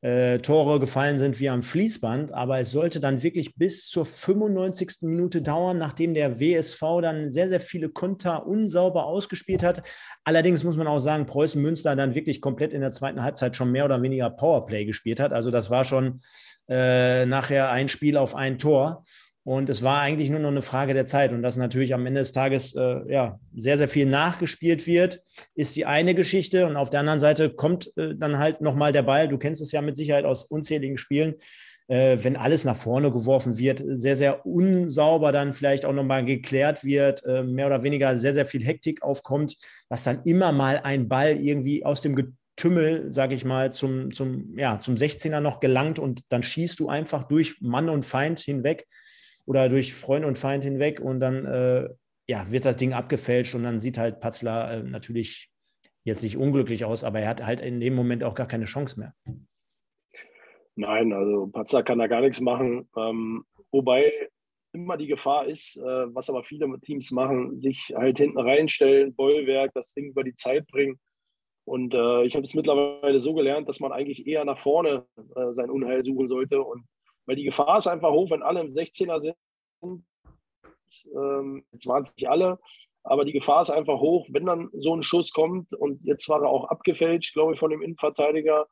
äh, 0.00 0.38
Tore 0.38 0.80
gefallen 0.80 1.20
sind 1.20 1.38
wie 1.38 1.50
am 1.50 1.62
Fließband, 1.62 2.32
aber 2.32 2.58
es 2.58 2.70
sollte 2.72 3.00
dann 3.00 3.22
wirklich 3.22 3.54
bis 3.56 3.86
zur 3.88 4.06
95. 4.06 5.02
Minute 5.02 5.42
dauern, 5.42 5.78
nachdem 5.78 6.14
der 6.14 6.40
WSV 6.40 6.80
dann 7.02 7.30
sehr, 7.30 7.48
sehr 7.48 7.60
viele 7.60 7.90
Konter 7.90 8.46
unsauber 8.46 9.04
ausgespielt 9.04 9.62
hat. 9.62 9.82
Allerdings 10.24 10.64
muss 10.64 10.76
man 10.76 10.86
auch 10.86 11.00
sagen, 11.00 11.26
Preußen 11.26 11.60
Münster 11.60 11.94
dann 11.94 12.14
wirklich 12.14 12.40
komplett 12.40 12.72
in 12.72 12.80
der 12.80 12.92
zweiten 12.92 13.22
Halbzeit 13.22 13.54
schon 13.54 13.70
mehr 13.70 13.84
oder 13.84 14.02
weniger 14.02 14.30
Powerplay 14.30 14.84
gespielt 14.84 15.20
hat. 15.20 15.32
Also 15.32 15.50
das 15.50 15.70
war 15.70 15.84
schon 15.84 16.22
äh, 16.68 17.26
nachher 17.26 17.70
ein 17.70 17.88
Spiel 17.88 18.16
auf 18.16 18.34
ein 18.34 18.58
Tor. 18.58 19.04
Und 19.50 19.68
es 19.68 19.82
war 19.82 20.00
eigentlich 20.00 20.30
nur 20.30 20.38
noch 20.38 20.52
eine 20.52 20.62
Frage 20.62 20.94
der 20.94 21.06
Zeit. 21.06 21.32
Und 21.32 21.42
dass 21.42 21.56
natürlich 21.56 21.92
am 21.92 22.06
Ende 22.06 22.20
des 22.20 22.30
Tages 22.30 22.76
äh, 22.76 23.00
ja, 23.12 23.40
sehr, 23.56 23.78
sehr 23.78 23.88
viel 23.88 24.06
nachgespielt 24.06 24.86
wird, 24.86 25.22
ist 25.56 25.74
die 25.74 25.86
eine 25.86 26.14
Geschichte. 26.14 26.66
Und 26.66 26.76
auf 26.76 26.88
der 26.88 27.00
anderen 27.00 27.18
Seite 27.18 27.50
kommt 27.50 27.90
äh, 27.96 28.14
dann 28.14 28.38
halt 28.38 28.60
nochmal 28.60 28.92
der 28.92 29.02
Ball. 29.02 29.26
Du 29.26 29.38
kennst 29.38 29.60
es 29.60 29.72
ja 29.72 29.82
mit 29.82 29.96
Sicherheit 29.96 30.24
aus 30.24 30.44
unzähligen 30.44 30.98
Spielen. 30.98 31.34
Äh, 31.88 32.18
wenn 32.22 32.36
alles 32.36 32.64
nach 32.64 32.76
vorne 32.76 33.10
geworfen 33.10 33.58
wird, 33.58 33.82
sehr, 33.84 34.14
sehr 34.14 34.46
unsauber 34.46 35.32
dann 35.32 35.52
vielleicht 35.52 35.84
auch 35.84 35.94
nochmal 35.94 36.24
geklärt 36.24 36.84
wird, 36.84 37.24
äh, 37.24 37.42
mehr 37.42 37.66
oder 37.66 37.82
weniger 37.82 38.16
sehr, 38.18 38.34
sehr 38.34 38.46
viel 38.46 38.64
Hektik 38.64 39.02
aufkommt, 39.02 39.56
dass 39.88 40.04
dann 40.04 40.22
immer 40.22 40.52
mal 40.52 40.78
ein 40.84 41.08
Ball 41.08 41.44
irgendwie 41.44 41.84
aus 41.84 42.02
dem 42.02 42.14
Getümmel, 42.14 43.12
sage 43.12 43.34
ich 43.34 43.44
mal, 43.44 43.72
zum, 43.72 44.12
zum, 44.12 44.56
ja, 44.56 44.80
zum 44.80 44.94
16er 44.94 45.40
noch 45.40 45.58
gelangt 45.58 45.98
und 45.98 46.22
dann 46.28 46.44
schießt 46.44 46.78
du 46.78 46.88
einfach 46.88 47.24
durch 47.24 47.60
Mann 47.60 47.88
und 47.88 48.04
Feind 48.04 48.38
hinweg 48.38 48.86
oder 49.46 49.68
durch 49.68 49.94
Freund 49.94 50.24
und 50.24 50.38
Feind 50.38 50.64
hinweg 50.64 51.00
und 51.00 51.20
dann 51.20 51.44
äh, 51.44 51.88
ja, 52.28 52.50
wird 52.50 52.64
das 52.64 52.76
Ding 52.76 52.92
abgefälscht 52.92 53.54
und 53.54 53.64
dann 53.64 53.80
sieht 53.80 53.98
halt 53.98 54.20
Patzler 54.20 54.70
äh, 54.70 54.82
natürlich 54.82 55.50
jetzt 56.04 56.22
nicht 56.22 56.36
unglücklich 56.36 56.84
aus, 56.84 57.04
aber 57.04 57.20
er 57.20 57.28
hat 57.28 57.44
halt 57.44 57.60
in 57.60 57.80
dem 57.80 57.94
Moment 57.94 58.24
auch 58.24 58.34
gar 58.34 58.46
keine 58.46 58.64
Chance 58.66 58.98
mehr. 58.98 59.14
Nein, 60.76 61.12
also 61.12 61.48
Patzler 61.48 61.82
kann 61.82 61.98
da 61.98 62.06
gar 62.06 62.20
nichts 62.20 62.40
machen. 62.40 62.88
Ähm, 62.96 63.44
wobei 63.70 64.12
immer 64.72 64.96
die 64.96 65.08
Gefahr 65.08 65.46
ist, 65.46 65.76
äh, 65.76 66.14
was 66.14 66.30
aber 66.30 66.44
viele 66.44 66.72
Teams 66.80 67.10
machen, 67.10 67.60
sich 67.60 67.92
halt 67.94 68.18
hinten 68.18 68.38
reinstellen, 68.38 69.14
Bollwerk, 69.14 69.72
das 69.74 69.92
Ding 69.92 70.06
über 70.06 70.24
die 70.24 70.34
Zeit 70.34 70.66
bringen. 70.68 70.98
Und 71.64 71.94
äh, 71.94 72.24
ich 72.24 72.34
habe 72.34 72.44
es 72.44 72.54
mittlerweile 72.54 73.20
so 73.20 73.34
gelernt, 73.34 73.68
dass 73.68 73.80
man 73.80 73.92
eigentlich 73.92 74.26
eher 74.26 74.44
nach 74.44 74.58
vorne 74.58 75.04
äh, 75.36 75.52
sein 75.52 75.70
Unheil 75.70 76.02
suchen 76.02 76.28
sollte 76.28 76.62
und 76.62 76.84
weil 77.26 77.36
die 77.36 77.44
Gefahr 77.44 77.78
ist 77.78 77.86
einfach 77.86 78.10
hoch, 78.10 78.30
wenn 78.30 78.42
alle 78.42 78.60
im 78.60 78.68
16er 78.68 79.20
sind. 79.20 80.04
Ähm, 81.14 81.64
jetzt 81.72 81.86
waren 81.86 82.02
es 82.02 82.14
nicht 82.16 82.28
alle, 82.28 82.58
aber 83.02 83.24
die 83.24 83.32
Gefahr 83.32 83.62
ist 83.62 83.70
einfach 83.70 84.00
hoch, 84.00 84.26
wenn 84.30 84.46
dann 84.46 84.68
so 84.72 84.94
ein 84.94 85.02
Schuss 85.02 85.32
kommt 85.32 85.72
und 85.72 86.04
jetzt 86.04 86.28
war 86.28 86.42
er 86.42 86.48
auch 86.48 86.64
abgefälscht, 86.64 87.32
glaube 87.34 87.54
ich, 87.54 87.58
von 87.58 87.70
dem 87.70 87.82
Innenverteidiger, 87.82 88.66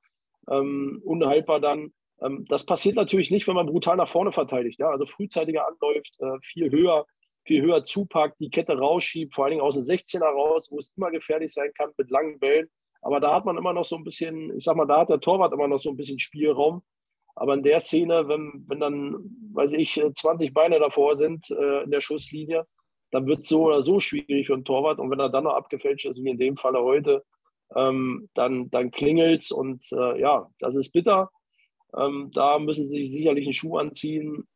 ähm, 0.51 1.01
unhaltbar 1.05 1.61
dann. 1.61 1.93
Ähm, 2.21 2.45
das 2.49 2.67
passiert 2.67 2.97
natürlich 2.97 3.31
nicht, 3.31 3.47
wenn 3.47 3.55
man 3.55 3.67
brutal 3.67 3.97
nach 3.97 4.09
vorne 4.09 4.33
verteidigt. 4.33 4.81
Ja? 4.81 4.91
Also 4.91 5.07
frühzeitiger 5.07 5.67
anläuft, 5.67 6.17
äh, 6.21 6.39
viel 6.43 6.71
höher, 6.71 7.07
viel 7.45 7.63
höher 7.63 7.85
zupackt, 7.85 8.41
die 8.41 8.51
Kette 8.51 8.77
rausschiebt, 8.79 9.35
vor 9.35 9.45
allen 9.45 9.53
Dingen 9.53 9.63
aus 9.63 9.75
dem 9.75 9.85
16er 9.85 10.27
raus, 10.27 10.69
wo 10.71 10.79
es 10.79 10.93
immer 10.97 11.11
gefährlich 11.11 11.53
sein 11.53 11.73
kann 11.75 11.93
mit 11.97 12.11
langen 12.11 12.39
Bällen. 12.39 12.69
Aber 13.01 13.21
da 13.21 13.35
hat 13.35 13.45
man 13.45 13.57
immer 13.57 13.73
noch 13.73 13.85
so 13.85 13.97
ein 13.97 14.05
bisschen, 14.05 14.57
ich 14.57 14.65
sag 14.65 14.77
mal, 14.77 14.87
da 14.87 15.01
hat 15.01 15.09
der 15.09 15.21
Torwart 15.21 15.53
immer 15.53 15.69
noch 15.69 15.79
so 15.79 15.91
ein 15.91 15.97
bisschen 15.97 16.19
Spielraum. 16.19 16.83
Aber 17.39 17.55
in 17.55 17.63
der 17.63 17.79
Szene, 17.79 18.27
wenn, 18.27 18.65
wenn 18.67 18.81
dann, 18.81 19.15
weiß 19.53 19.73
ich, 19.73 20.03
20 20.15 20.53
Beine 20.53 20.81
davor 20.81 21.17
sind 21.17 21.49
äh, 21.51 21.85
in 21.85 21.91
der 21.91 22.01
Schusslinie, 22.01 22.67
dann 23.13 23.27
wird 23.27 23.43
es 23.43 23.49
so 23.49 23.67
oder 23.67 23.83
so 23.85 24.01
schwierig 24.01 24.49
für 24.49 24.55
einen 24.55 24.65
Torwart. 24.65 24.99
Und 24.99 25.11
wenn 25.11 25.21
er 25.21 25.31
dann 25.31 25.45
noch 25.45 25.55
abgefälscht 25.55 26.07
ist, 26.07 26.23
wie 26.23 26.31
in 26.31 26.39
dem 26.39 26.57
Falle 26.57 26.83
heute, 26.83 27.25
ähm, 27.77 28.29
dann, 28.35 28.71
dann 28.71 28.91
klingelt 28.91 29.43
es. 29.43 29.53
Und 29.53 29.87
äh, 29.93 30.21
ja, 30.21 30.51
das 30.59 30.75
ist 30.75 30.91
bitter. 30.91 31.31
Ähm, 31.97 32.31
da 32.35 32.59
müssen 32.59 32.89
sie 32.89 33.03
sich 33.03 33.13
sicherlich 33.13 33.45
einen 33.45 33.53
Schuh 33.53 33.77
anziehen, 33.79 34.49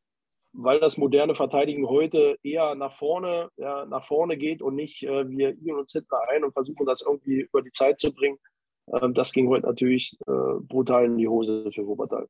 weil 0.52 0.80
das 0.80 0.98
moderne 0.98 1.36
Verteidigen 1.36 1.88
heute 1.88 2.36
eher 2.42 2.74
nach 2.74 2.92
vorne, 2.92 3.48
ja, 3.56 3.86
nach 3.86 4.04
vorne 4.04 4.36
geht 4.36 4.60
und 4.60 4.74
nicht 4.74 5.04
äh, 5.04 5.28
wir 5.28 5.54
ihren 5.54 5.78
uns 5.78 5.92
hinten 5.92 6.14
ein 6.28 6.42
und 6.42 6.52
versuchen 6.52 6.84
das 6.84 7.00
irgendwie 7.00 7.42
über 7.42 7.62
die 7.62 7.70
Zeit 7.70 8.00
zu 8.00 8.12
bringen. 8.12 8.38
Ähm, 8.92 9.14
das 9.14 9.32
ging 9.32 9.48
heute 9.48 9.66
natürlich 9.66 10.18
äh, 10.26 10.60
brutal 10.60 11.06
in 11.06 11.16
die 11.16 11.28
Hose 11.28 11.70
für 11.72 11.86
Wuppertal. 11.86 12.26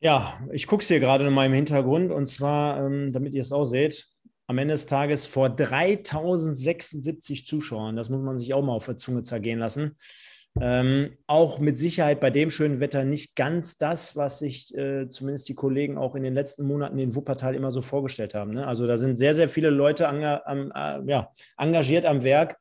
Ja, 0.00 0.38
ich 0.52 0.68
gucke 0.68 0.82
es 0.82 0.88
hier 0.88 1.00
gerade 1.00 1.26
in 1.26 1.32
meinem 1.32 1.54
Hintergrund 1.54 2.12
und 2.12 2.26
zwar, 2.26 2.86
ähm, 2.86 3.12
damit 3.12 3.34
ihr 3.34 3.40
es 3.40 3.50
auch 3.50 3.64
seht, 3.64 4.06
am 4.46 4.58
Ende 4.58 4.74
des 4.74 4.86
Tages 4.86 5.26
vor 5.26 5.50
3076 5.50 7.46
Zuschauern. 7.46 7.96
Das 7.96 8.08
muss 8.08 8.22
man 8.22 8.38
sich 8.38 8.54
auch 8.54 8.62
mal 8.62 8.74
auf 8.74 8.86
der 8.86 8.96
Zunge 8.96 9.22
zergehen 9.22 9.58
lassen. 9.58 9.96
Ähm, 10.60 11.16
auch 11.26 11.58
mit 11.58 11.76
Sicherheit 11.76 12.20
bei 12.20 12.30
dem 12.30 12.50
schönen 12.50 12.80
Wetter 12.80 13.04
nicht 13.04 13.36
ganz 13.36 13.76
das, 13.76 14.16
was 14.16 14.38
sich 14.38 14.74
äh, 14.76 15.08
zumindest 15.08 15.48
die 15.48 15.54
Kollegen 15.54 15.98
auch 15.98 16.14
in 16.14 16.22
den 16.22 16.34
letzten 16.34 16.64
Monaten 16.64 16.98
in 16.98 17.14
Wuppertal 17.14 17.54
immer 17.54 17.72
so 17.72 17.82
vorgestellt 17.82 18.34
haben. 18.34 18.54
Ne? 18.54 18.66
Also 18.66 18.86
da 18.86 18.96
sind 18.96 19.16
sehr, 19.16 19.34
sehr 19.34 19.48
viele 19.48 19.70
Leute 19.70 20.08
am, 20.08 20.72
äh, 20.74 21.10
ja, 21.10 21.30
engagiert 21.56 22.06
am 22.06 22.22
Werk. 22.22 22.56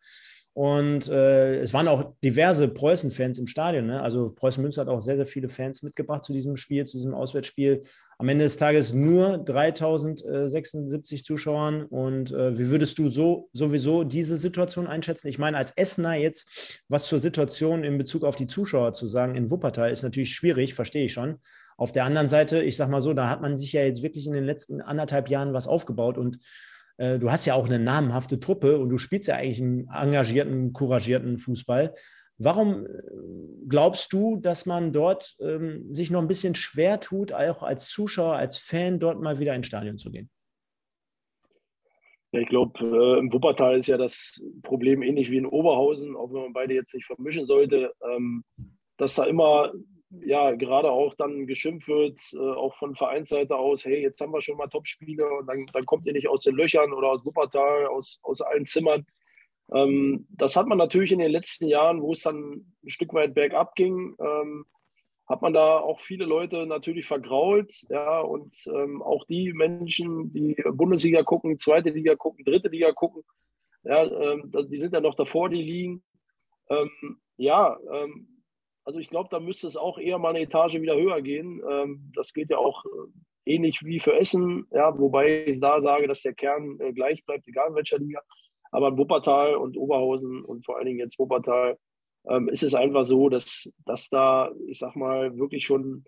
Und 0.58 1.08
äh, 1.10 1.60
es 1.60 1.72
waren 1.76 1.88
auch 1.88 2.16
diverse 2.24 2.68
Preußen-Fans 2.68 3.38
im 3.38 3.46
Stadion. 3.46 3.86
Ne? 3.86 4.02
Also 4.02 4.32
Preußen 4.32 4.60
Münster 4.60 4.82
hat 4.82 4.88
auch 4.88 5.02
sehr, 5.04 5.16
sehr 5.16 5.28
viele 5.28 5.50
Fans 5.50 5.84
mitgebracht 5.84 6.26
zu 6.26 6.34
diesem 6.34 6.58
Spiel, 6.58 6.84
zu 6.86 6.98
diesem 6.98 7.14
Auswärtsspiel. 7.14 7.84
Am 8.18 8.28
Ende 8.28 8.46
des 8.46 8.58
Tages 8.58 8.92
nur 8.92 9.38
3076 9.38 11.24
Zuschauern. 11.24 11.84
Und 11.84 12.32
äh, 12.32 12.58
wie 12.58 12.70
würdest 12.70 12.98
du 12.98 13.08
so 13.08 13.52
sowieso 13.54 14.04
diese 14.04 14.36
Situation 14.36 14.88
einschätzen? 14.88 15.28
Ich 15.28 15.38
meine, 15.38 15.58
als 15.58 15.74
Essener 15.78 16.16
jetzt 16.16 16.82
was 16.90 17.08
zur 17.08 17.20
Situation 17.20 17.84
in 17.84 18.00
Bezug 18.00 18.24
auf 18.24 18.36
die 18.36 18.48
Zuschauer 18.48 18.94
zu 18.94 19.06
sagen 19.06 19.36
in 19.36 19.52
Wuppertal 19.52 19.92
ist 19.92 20.02
natürlich 20.02 20.34
schwierig, 20.34 20.74
verstehe 20.74 21.06
ich 21.06 21.14
schon. 21.14 21.36
Auf 21.78 21.92
der 21.92 22.06
anderen 22.06 22.30
Seite, 22.30 22.64
ich 22.64 22.78
sag 22.78 22.90
mal 22.90 23.04
so, 23.04 23.14
da 23.14 23.30
hat 23.30 23.44
man 23.44 23.60
sich 23.60 23.74
ja 23.74 23.84
jetzt 23.84 24.02
wirklich 24.02 24.26
in 24.26 24.34
den 24.34 24.46
letzten 24.46 24.82
anderthalb 24.82 25.30
Jahren 25.30 25.54
was 25.54 25.68
aufgebaut 25.68 26.18
und 26.18 26.40
äh, 26.98 27.20
du 27.20 27.32
hast 27.32 27.46
ja 27.46 27.54
auch 27.54 27.66
eine 27.66 27.80
namenhafte 27.80 28.40
Truppe 28.40 28.80
und 28.80 28.90
du 28.90 28.98
spielst 28.98 29.28
ja 29.28 29.36
eigentlich 29.36 29.62
einen 29.62 29.88
engagierten, 29.90 30.74
couragierten 30.74 31.38
Fußball. 31.38 31.94
Warum 32.38 32.86
äh, 32.86 32.90
glaubst 33.68 34.14
du, 34.14 34.38
dass 34.38 34.66
man 34.66 34.94
dort 34.94 35.36
ähm, 35.40 35.94
sich 35.94 36.12
noch 36.12 36.22
ein 36.22 36.28
bisschen 36.28 36.56
schwer 36.56 37.00
tut, 37.00 37.32
auch 37.34 37.64
als 37.64 37.90
Zuschauer, 37.90 38.36
als 38.36 38.58
Fan 38.58 39.00
dort 39.00 39.22
mal 39.22 39.40
wieder 39.40 39.56
ins 39.56 39.68
Stadion 39.68 39.98
zu 39.98 40.12
gehen? 40.12 40.30
Ja, 42.32 42.42
ich 42.42 42.50
glaube, 42.50 42.78
äh, 42.80 43.20
im 43.20 43.32
Wuppertal 43.32 43.78
ist 43.78 43.88
ja 43.88 43.98
das 43.98 44.42
Problem 44.62 45.02
ähnlich 45.02 45.32
wie 45.32 45.38
in 45.38 45.46
Oberhausen, 45.46 46.16
auch 46.16 46.32
wenn 46.34 46.42
man 46.42 46.54
beide 46.54 46.74
jetzt 46.74 46.94
nicht 46.94 47.06
vermischen 47.06 47.46
sollte, 47.46 47.94
ähm, 48.14 48.44
dass 48.98 49.16
da 49.16 49.24
immer 49.24 49.72
ja, 50.10 50.52
gerade 50.56 50.92
auch 50.92 51.16
dann 51.16 51.48
geschimpft 51.48 51.88
wird, 51.88 52.20
äh, 52.34 52.38
auch 52.38 52.76
von 52.76 52.96
Vereinsseite 52.96 53.56
aus, 53.56 53.86
hey, 53.86 54.02
jetzt 54.02 54.22
haben 54.22 54.34
wir 54.34 54.42
schon 54.42 54.58
mal 54.58 54.68
Topspiele 54.68 55.28
und 55.30 55.48
dann, 55.48 55.66
dann 55.74 55.86
kommt 55.86 56.06
ihr 56.06 56.14
nicht 56.14 56.30
aus 56.30 56.44
den 56.44 56.56
Löchern 56.56 56.94
oder 56.94 57.10
aus 57.10 57.26
Wuppertal, 57.26 57.88
aus, 57.88 58.20
aus 58.24 58.42
allen 58.42 58.66
Zimmern. 58.66 59.06
Ähm, 59.74 60.26
das 60.30 60.56
hat 60.56 60.68
man 60.68 60.78
natürlich 60.78 61.12
in 61.12 61.20
den 61.20 61.32
letzten 61.32 61.68
Jahren, 61.68 62.02
wo 62.02 62.14
es 62.14 62.22
dann 62.22 62.66
ein 62.84 62.90
Stück 62.90 63.14
weit 63.14 63.34
bergab 63.34 63.76
ging, 63.76 64.16
ähm, 64.20 64.66
hat 65.28 65.42
man 65.42 65.54
da 65.54 65.80
auch 65.80 66.00
viele 66.00 66.24
Leute 66.24 66.66
natürlich 66.66 67.06
vergrault, 67.06 67.86
ja, 67.90 68.22
und 68.22 68.56
ähm, 68.68 69.02
auch 69.02 69.26
die 69.26 69.52
Menschen, 69.52 70.32
die 70.32 70.56
Bundesliga 70.72 71.24
gucken, 71.24 71.60
zweite 71.60 71.90
Liga 71.90 72.16
gucken, 72.16 72.46
dritte 72.46 72.70
Liga 72.70 72.94
gucken, 72.94 73.24
ja, 73.84 74.04
ähm, 74.04 74.52
die 74.70 74.80
sind 74.80 74.94
ja 74.94 75.02
noch 75.02 75.16
davor, 75.16 75.50
die 75.50 75.62
liegen. 75.62 76.04
Ähm, 76.70 77.20
ja, 77.38 77.78
ähm, 77.92 78.37
also 78.88 79.00
ich 79.00 79.10
glaube, 79.10 79.28
da 79.30 79.42
müsste 79.42 79.68
es 79.68 79.76
auch 79.76 79.98
eher 79.98 80.18
mal 80.18 80.30
eine 80.30 80.40
Etage 80.40 80.76
wieder 80.76 80.96
höher 80.96 81.22
gehen. 81.22 81.62
Ähm, 81.70 82.10
das 82.16 82.32
geht 82.32 82.50
ja 82.50 82.58
auch 82.58 82.86
äh, 82.86 83.54
ähnlich 83.54 83.84
wie 83.84 84.00
für 84.00 84.18
Essen, 84.18 84.66
ja, 84.72 84.98
wobei 84.98 85.46
ich 85.46 85.60
da 85.60 85.82
sage, 85.82 86.08
dass 86.08 86.22
der 86.22 86.34
Kern 86.34 86.80
äh, 86.80 86.94
gleich 86.94 87.26
bleibt, 87.26 87.46
egal 87.50 87.68
in 87.68 87.76
welcher 87.76 88.00
Liga. 88.00 88.22
Aber 88.72 88.88
in 88.88 88.98
Wuppertal 88.98 89.56
und 89.56 89.76
Oberhausen 89.76 90.42
und 90.42 90.66
vor 90.66 90.78
allen 90.78 90.86
Dingen 90.86 91.00
jetzt 91.00 91.20
Wuppertal 91.20 91.78
ähm, 92.30 92.48
ist 92.48 92.64
es 92.64 92.76
einfach 92.76 93.04
so, 93.04 93.28
dass, 93.28 93.70
dass 93.86 94.08
da, 94.08 94.54
ich 94.68 94.80
sag 94.80 94.96
mal, 94.96 95.38
wirklich 95.38 95.66
schon 95.66 96.06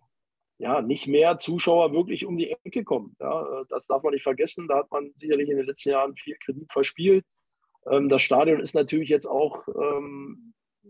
ja, 0.58 0.82
nicht 0.82 1.06
mehr 1.06 1.38
Zuschauer 1.38 1.92
wirklich 1.92 2.26
um 2.26 2.38
die 2.38 2.56
Ecke 2.64 2.86
kommen. 2.86 3.14
Ja, 3.20 3.42
äh, 3.42 3.66
das 3.68 3.88
darf 3.88 4.04
man 4.04 4.14
nicht 4.14 4.24
vergessen. 4.24 4.70
Da 4.70 4.78
hat 4.78 4.90
man 4.90 5.12
sicherlich 5.18 5.50
in 5.50 5.58
den 5.58 5.66
letzten 5.66 5.90
Jahren 5.90 6.16
viel 6.16 6.38
Kredit 6.46 6.72
verspielt. 6.72 7.26
Ähm, 7.92 8.08
das 8.08 8.22
Stadion 8.22 8.62
ist 8.62 8.74
natürlich 8.74 9.10
jetzt 9.10 9.28
auch 9.28 9.68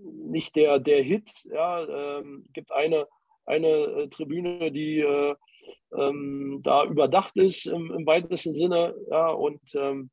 nicht 0.04 0.56
der, 0.56 0.80
der 0.80 1.02
Hit. 1.04 1.32
Ja, 1.46 2.18
ähm, 2.20 2.46
gibt 2.54 2.72
eine, 2.72 3.08
eine 3.46 3.68
äh, 3.68 4.08
Tribüne, 4.10 4.72
die 4.72 5.00
äh, 5.00 5.36
ähm, 5.98 6.62
da 6.64 6.86
überdacht 6.86 7.36
ist 7.38 7.66
im, 7.66 7.92
im, 7.92 8.06
weitesten 8.06 8.56
Sinne. 8.56 8.96
Ja, 9.10 9.30
und 9.30 9.62
ähm, 9.76 10.10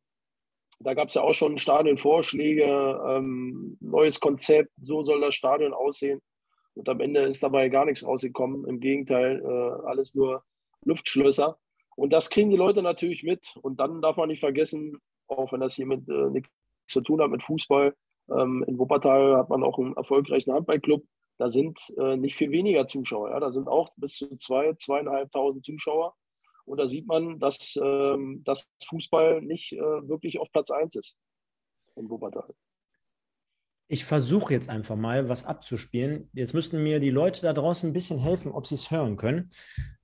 da 0.80 0.94
gab 0.94 1.08
es 1.08 1.14
ja 1.14 1.22
auch 1.22 1.34
schon 1.34 1.58
Stadionvorschläge, 1.58 3.00
ähm, 3.08 3.78
neues 3.80 4.20
Konzept, 4.20 4.70
so 4.82 5.04
soll 5.04 5.20
das 5.20 5.34
Stadion 5.34 5.72
aussehen. 5.72 6.20
Und 6.74 6.88
am 6.88 7.00
Ende 7.00 7.22
ist 7.22 7.42
dabei 7.42 7.70
gar 7.70 7.86
nichts 7.86 8.06
rausgekommen. 8.06 8.66
Im 8.66 8.80
Gegenteil, 8.80 9.42
äh, 9.42 9.86
alles 9.86 10.14
nur 10.14 10.44
Luftschlösser. 10.84 11.58
Und 11.96 12.12
das 12.12 12.28
kriegen 12.28 12.50
die 12.50 12.56
Leute 12.56 12.82
natürlich 12.82 13.22
mit. 13.22 13.54
Und 13.62 13.80
dann 13.80 14.02
darf 14.02 14.18
man 14.18 14.28
nicht 14.28 14.40
vergessen, 14.40 14.98
auch 15.26 15.52
wenn 15.52 15.60
das 15.60 15.74
hier 15.74 15.86
mit 15.86 16.06
äh, 16.08 16.28
nichts 16.30 16.50
zu 16.86 17.00
tun 17.00 17.22
hat 17.22 17.30
mit 17.30 17.42
Fußball, 17.42 17.94
ähm, 18.30 18.64
in 18.66 18.78
Wuppertal 18.78 19.36
hat 19.36 19.48
man 19.48 19.62
auch 19.62 19.78
einen 19.78 19.96
erfolgreichen 19.96 20.52
Handballclub. 20.52 21.04
Da 21.38 21.50
sind 21.50 21.78
äh, 21.98 22.16
nicht 22.16 22.36
viel 22.36 22.50
weniger 22.50 22.86
Zuschauer. 22.86 23.30
Ja? 23.30 23.40
Da 23.40 23.52
sind 23.52 23.68
auch 23.68 23.90
bis 23.96 24.16
zu 24.16 24.36
zwei, 24.36 24.74
zweieinhalbtausend 24.74 25.64
Zuschauer. 25.64 26.14
Und 26.64 26.78
da 26.78 26.88
sieht 26.88 27.06
man, 27.06 27.38
dass, 27.38 27.78
ähm, 27.80 28.42
dass 28.44 28.68
Fußball 28.88 29.42
nicht 29.42 29.72
äh, 29.72 29.78
wirklich 29.78 30.38
auf 30.40 30.50
Platz 30.50 30.70
1 30.70 30.96
ist 30.96 31.16
in 31.94 32.10
Wuppertal. 32.10 32.54
Ich 33.88 34.04
versuche 34.04 34.52
jetzt 34.52 34.68
einfach 34.68 34.96
mal 34.96 35.28
was 35.28 35.44
abzuspielen. 35.44 36.28
Jetzt 36.32 36.54
müssten 36.54 36.82
mir 36.82 36.98
die 36.98 37.10
Leute 37.10 37.42
da 37.42 37.52
draußen 37.52 37.88
ein 37.88 37.92
bisschen 37.92 38.18
helfen, 38.18 38.50
ob 38.50 38.66
sie 38.66 38.74
es 38.74 38.90
hören 38.90 39.16
können. 39.16 39.50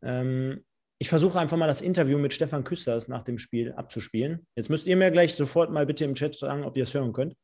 Ähm, 0.03 0.65
ich 0.99 1.09
versuche 1.09 1.41
einfach 1.41 1.57
mal 1.57 1.67
das 1.67 1.81
Interview 1.81 2.17
mit 2.19 2.33
Stefan 2.33 2.63
Küsters 2.63 3.09
nach 3.09 3.25
dem 3.25 3.39
Spiel 3.39 3.73
abzuspielen. 3.73 4.47
Jetzt 4.55 4.71
müsst 4.71 4.87
ihr 4.87 4.97
mir 4.97 5.11
gleich 5.11 5.35
sofort 5.35 5.73
mal 5.73 5.85
bitte 5.85 6.05
im 6.05 6.15
Chat 6.15 6.37
sagen, 6.37 6.63
ob 6.63 6.77
ihr 6.77 6.85
es 6.85 6.95
hören 6.95 7.13
könnt. 7.13 7.35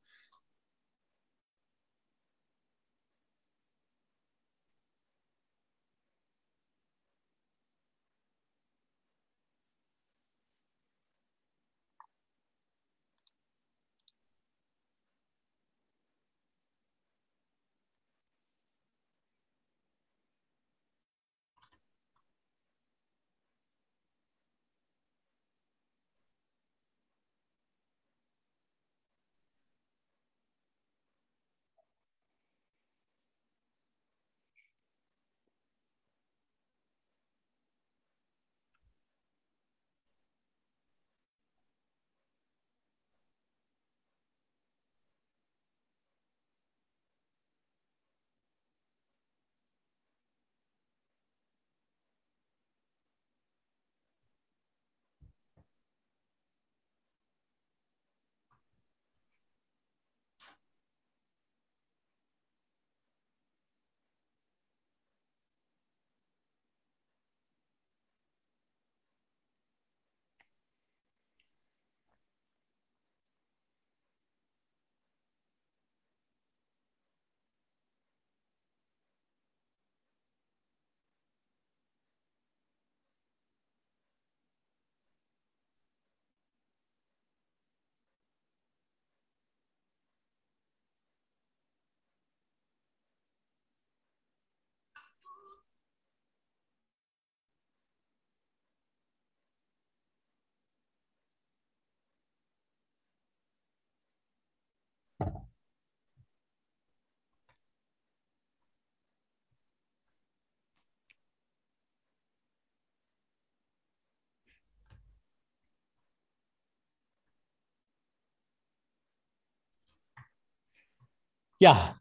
Ja, 121.58 121.98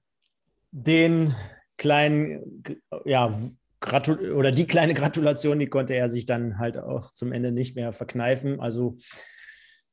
den 0.71 1.33
kleinen, 1.77 2.63
ja, 3.05 3.37
Gratul 3.79 4.31
oder 4.31 4.51
die 4.51 4.65
kleine 4.65 4.93
Gratulation, 4.93 5.59
die 5.59 5.67
konnte 5.67 5.93
er 5.93 6.09
sich 6.09 6.25
dann 6.25 6.57
halt 6.57 6.77
auch 6.77 7.11
zum 7.11 7.31
Ende 7.31 7.51
nicht 7.51 7.75
mehr 7.75 7.93
verkneifen. 7.93 8.59
Also 8.59 8.97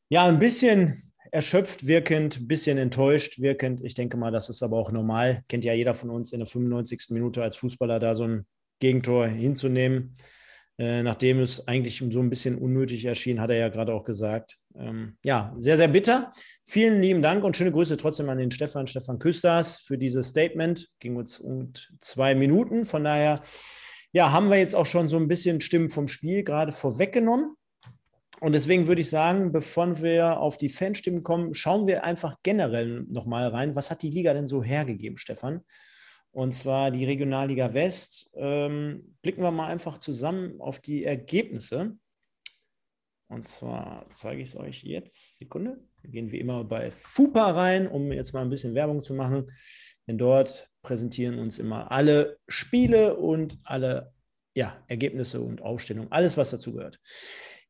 ja, 0.09 0.27
ein 0.27 0.39
bisschen 0.39 1.13
erschöpft 1.31 1.87
wirkend, 1.87 2.41
ein 2.41 2.49
bisschen 2.49 2.79
enttäuscht 2.79 3.41
wirkend. 3.41 3.83
Ich 3.83 3.95
denke 3.95 4.17
mal, 4.17 4.31
das 4.31 4.49
ist 4.49 4.63
aber 4.63 4.79
auch 4.79 4.93
normal. 4.93 5.43
Kennt 5.49 5.65
ja 5.65 5.75
jeder 5.75 5.95
von 5.95 6.11
uns 6.11 6.33
in 6.33 6.39
der 6.39 6.47
95. 6.47 7.11
Minute 7.11 7.43
als 7.43 7.57
Fußballer 7.57 7.99
da 7.99 8.15
so 8.15 8.25
ein 8.25 8.47
Gegentor 8.79 9.27
hinzunehmen. 9.27 10.15
Äh, 10.77 11.05
nachdem 11.05 11.39
es 11.39 11.69
eigentlich 11.69 12.03
so 12.11 12.21
ein 12.21 12.31
bisschen 12.31 12.59
unnötig 12.59 13.05
erschien, 13.05 13.41
hat 13.41 13.51
er 13.51 13.57
ja 13.57 13.69
gerade 13.69 13.95
auch 13.95 14.05
gesagt. 14.05 14.59
Ähm, 14.77 15.17
ja, 15.25 15.55
sehr, 15.59 15.77
sehr 15.77 15.89
bitter. 15.89 16.33
Vielen 16.65 17.01
lieben 17.01 17.23
Dank 17.23 17.45
und 17.45 17.57
schöne 17.57 17.71
Grüße 17.71 17.97
trotzdem 17.97 18.29
an 18.29 18.39
den 18.39 18.51
Stefan, 18.51 18.89
Stefan 18.89 19.21
Küsters 19.21 19.79
für 19.79 19.97
dieses 19.97 20.31
Statement. 20.31 20.89
Ging 20.99 21.15
uns 21.15 21.39
um 21.39 21.73
zwei 22.01 22.35
Minuten. 22.35 22.87
Von 22.87 23.05
daher, 23.05 23.41
ja, 24.13 24.33
haben 24.33 24.51
wir 24.51 24.59
jetzt 24.59 24.75
auch 24.75 24.87
schon 24.87 25.09
so 25.09 25.17
ein 25.17 25.29
bisschen 25.29 25.61
Stimmen 25.61 25.91
vom 25.91 26.09
Spiel 26.09 26.43
gerade 26.43 26.73
vorweggenommen. 26.73 27.55
Und 28.41 28.53
deswegen 28.53 28.89
würde 28.89 29.01
ich 29.01 29.11
sagen, 29.11 29.53
bevor 29.53 30.03
wir 30.03 30.39
auf 30.39 30.57
die 30.57 30.69
Fanstimmen 30.69 31.23
kommen, 31.23 31.55
schauen 31.55 31.87
wir 31.87 32.03
einfach 32.03 32.37
generell 32.43 33.05
nochmal 33.09 33.47
rein. 33.49 33.77
Was 33.77 33.93
hat 33.93 34.03
die 34.03 34.11
Liga 34.11 34.35
denn 34.35 34.49
so 34.49 34.63
hergegeben, 34.63 35.19
Stefan? 35.19 35.63
Und 36.35 36.53
zwar 36.53 36.91
die 36.91 37.05
Regionalliga 37.05 37.75
West. 37.75 38.29
Ähm, 38.35 39.17
blicken 39.23 39.43
wir 39.43 39.53
mal 39.53 39.69
einfach 39.69 39.99
zusammen 39.99 40.61
auf 40.61 40.81
die 40.81 41.05
Ergebnisse. 41.05 41.97
Und 43.29 43.47
zwar 43.47 44.05
zeige 44.11 44.43
ich 44.43 44.49
es 44.49 44.57
euch 44.57 44.83
jetzt. 44.83 45.39
Sekunde. 45.39 45.79
Wir 46.03 46.11
gehen 46.11 46.33
wie 46.33 46.41
immer 46.41 46.65
bei 46.65 46.91
FUPA 46.91 47.53
rein, 47.53 47.87
um 47.87 48.11
jetzt 48.11 48.35
mal 48.35 48.43
ein 48.43 48.51
bisschen 48.51 48.75
Werbung 48.75 49.05
zu 49.05 49.15
machen. 49.15 49.49
Denn 50.09 50.19
dort 50.19 50.69
präsentieren 50.83 51.39
uns 51.39 51.61
immer 51.61 51.93
alle 51.93 52.37
Spiele 52.49 53.17
und 53.17 53.57
alle 53.63 54.13
ja, 54.57 54.83
Ergebnisse 54.89 55.41
und 55.41 55.63
Aufstellungen, 55.63 56.11
alles, 56.11 56.37
was 56.37 56.51
dazu 56.51 56.73
gehört. 56.73 57.01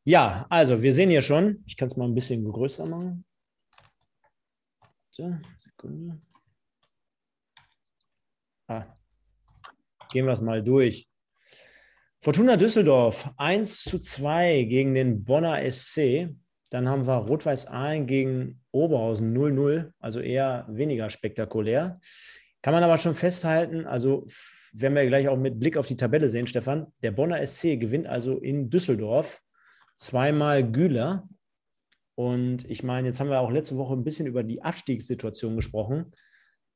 Ja, 0.04 0.46
also 0.48 0.82
wir 0.82 0.92
sehen 0.94 1.10
hier 1.10 1.22
schon, 1.22 1.62
ich 1.66 1.76
kann 1.76 1.88
es 1.88 1.96
mal 1.96 2.06
ein 2.06 2.14
bisschen 2.14 2.50
größer 2.50 2.86
machen. 2.86 3.26
Sekunde. 5.10 6.18
Ah, 8.66 8.84
gehen 10.10 10.26
wir 10.26 10.32
es 10.32 10.40
mal 10.40 10.62
durch. 10.62 11.08
Fortuna 12.20 12.56
Düsseldorf 12.56 13.30
1 13.36 13.84
zu 13.84 13.98
2 13.98 14.64
gegen 14.64 14.94
den 14.94 15.24
Bonner 15.24 15.60
SC. 15.70 16.30
Dann 16.70 16.88
haben 16.88 17.06
wir 17.06 17.14
Rot-Weiß 17.14 17.66
Aalen 17.66 18.06
gegen 18.06 18.62
Oberhausen 18.70 19.36
0-0, 19.36 19.92
also 20.00 20.20
eher 20.20 20.66
weniger 20.68 21.10
spektakulär. 21.10 22.00
Kann 22.62 22.72
man 22.72 22.82
aber 22.82 22.96
schon 22.96 23.14
festhalten, 23.14 23.86
also 23.86 24.26
werden 24.72 24.94
wir 24.94 25.06
gleich 25.06 25.28
auch 25.28 25.36
mit 25.36 25.60
Blick 25.60 25.76
auf 25.76 25.86
die 25.86 25.98
Tabelle 25.98 26.30
sehen, 26.30 26.46
Stefan, 26.46 26.86
der 27.02 27.10
Bonner 27.10 27.46
SC 27.46 27.78
gewinnt 27.78 28.06
also 28.06 28.38
in 28.38 28.70
Düsseldorf 28.70 29.42
zweimal 29.96 30.68
Güler. 30.68 31.28
Und 32.14 32.68
ich 32.70 32.82
meine, 32.82 33.08
jetzt 33.08 33.20
haben 33.20 33.28
wir 33.28 33.40
auch 33.40 33.50
letzte 33.50 33.76
Woche 33.76 33.94
ein 33.94 34.04
bisschen 34.04 34.26
über 34.26 34.42
die 34.42 34.62
Abstiegssituation 34.62 35.56
gesprochen. 35.56 36.12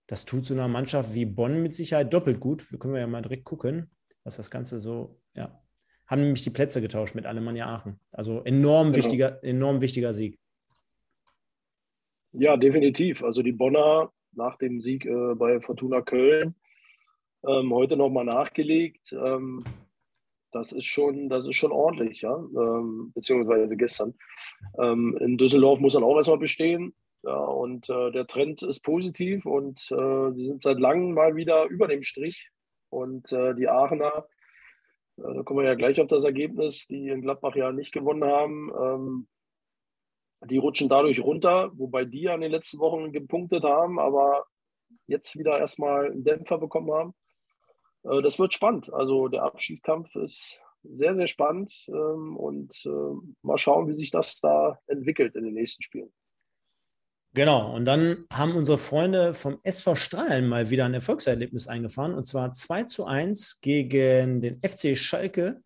Das 0.09 0.25
tut 0.25 0.47
so 0.47 0.55
einer 0.55 0.69
Mannschaft 0.69 1.15
wie 1.15 1.27
Bonn 1.27 1.63
mit 1.63 1.75
Sicherheit 1.75 2.13
doppelt 2.13 2.41
gut. 2.41 2.73
Wir 2.73 2.79
können 2.79 2.97
ja 2.97 3.07
mal 3.07 3.23
direkt 3.23 3.45
gucken, 3.45 3.91
was 4.25 4.37
das 4.37 4.51
Ganze 4.51 4.79
so, 4.79 5.21
ja. 5.35 5.63
Haben 6.07 6.23
nämlich 6.23 6.43
die 6.43 6.51
Plätze 6.51 6.81
getauscht 6.81 7.15
mit 7.15 7.27
Alemannia 7.27 7.67
Aachen. 7.67 8.01
Also 8.11 8.43
enorm, 8.45 8.93
genau. 8.93 9.05
wichtiger, 9.05 9.45
enorm 9.45 9.83
wichtiger 9.83 10.15
Sieg. 10.15 10.39
Ja, 12.33 12.57
definitiv. 12.57 13.23
Also 13.23 13.43
die 13.43 13.53
Bonner 13.53 14.11
nach 14.33 14.57
dem 14.57 14.81
Sieg 14.81 15.05
äh, 15.05 15.35
bei 15.35 15.61
Fortuna 15.61 16.01
Köln 16.01 16.55
ähm, 17.47 17.75
heute 17.75 17.99
nochmal 17.99 18.25
nachgelegt. 18.25 19.13
Ähm, 19.13 19.63
das 20.51 20.73
ist 20.73 20.87
schon, 20.87 21.29
das 21.29 21.47
ist 21.47 21.57
schon 21.57 21.73
ordentlich, 21.73 22.23
ja. 22.23 22.35
Ähm, 22.35 23.13
beziehungsweise 23.15 23.77
gestern. 23.77 24.15
Ähm, 24.79 25.19
in 25.21 25.37
Düsseldorf 25.37 25.79
muss 25.81 25.93
dann 25.93 26.05
auch 26.05 26.17
erstmal 26.17 26.39
bestehen. 26.39 26.95
Ja, 27.23 27.37
und 27.37 27.89
äh, 27.91 28.13
der 28.13 28.27
Trend 28.27 28.63
ist 28.63 28.81
positiv 28.81 29.45
und 29.45 29.91
äh, 29.91 30.33
die 30.33 30.47
sind 30.47 30.63
seit 30.63 30.79
langem 30.79 31.15
mal 31.15 31.35
wieder 31.35 31.65
über 31.67 31.89
dem 31.89 32.03
Strich. 32.03 32.51
Und 32.91 33.33
äh, 33.33 33.55
die 33.55 33.69
Aachener, 33.69 34.27
äh, 35.19 35.35
da 35.35 35.43
kommen 35.43 35.61
wir 35.61 35.67
ja 35.67 35.75
gleich 35.75 36.01
auf 36.01 36.09
das 36.09 36.25
Ergebnis, 36.25 36.87
die 36.87 37.09
in 37.09 37.23
Gladbach 37.23 37.57
ja 37.57 37.73
nicht 37.73 37.93
gewonnen 37.93 38.25
haben, 38.25 38.71
ähm, 38.81 39.29
die 40.45 40.59
rutschen 40.59 40.89
dadurch 40.89 41.21
runter, 41.21 41.73
wobei 41.75 42.05
die 42.05 42.23
ja 42.23 42.35
in 42.35 42.41
den 42.41 42.53
letzten 42.53 42.79
Wochen 42.79 43.13
gepunktet 43.13 43.65
haben, 43.65 43.99
aber 43.99 44.47
jetzt 45.07 45.37
wieder 45.37 45.59
erstmal 45.59 46.07
einen 46.13 46.25
Dämpfer 46.25 46.59
bekommen 46.59 46.93
haben. 46.93 47.15
Äh, 48.05 48.23
das 48.23 48.39
wird 48.39 48.55
spannend. 48.55 48.93
Also 48.93 49.29
der 49.29 49.43
Abschiedskampf 49.43 50.15
ist 50.17 50.61
sehr, 50.85 51.15
sehr 51.15 51.27
spannend 51.27 51.87
ähm, 51.89 52.37
und 52.37 52.85
äh, 52.87 53.31
mal 53.43 53.59
schauen, 53.59 53.89
wie 53.89 53.95
sich 53.95 54.11
das 54.11 54.41
da 54.41 54.79
entwickelt 54.87 55.35
in 55.35 55.45
den 55.45 55.55
nächsten 55.55 55.83
Spielen. 55.83 56.13
Genau, 57.35 57.75
und 57.75 57.85
dann 57.85 58.25
haben 58.33 58.57
unsere 58.57 58.79
Freunde 58.79 59.35
vom 59.35 59.59
SV 59.63 59.95
Strahlen 59.95 60.49
mal 60.49 60.71
wieder 60.71 60.87
ein 60.87 60.95
Erfolgserlebnis 60.95 61.69
eingefahren 61.69 62.15
und 62.15 62.27
zwar 62.27 62.53
2 62.53 62.85
zu 62.85 63.05
1 63.05 63.61
gegen 63.61 64.41
den 64.41 64.61
FC 64.63 64.97
Schalke. 64.97 65.61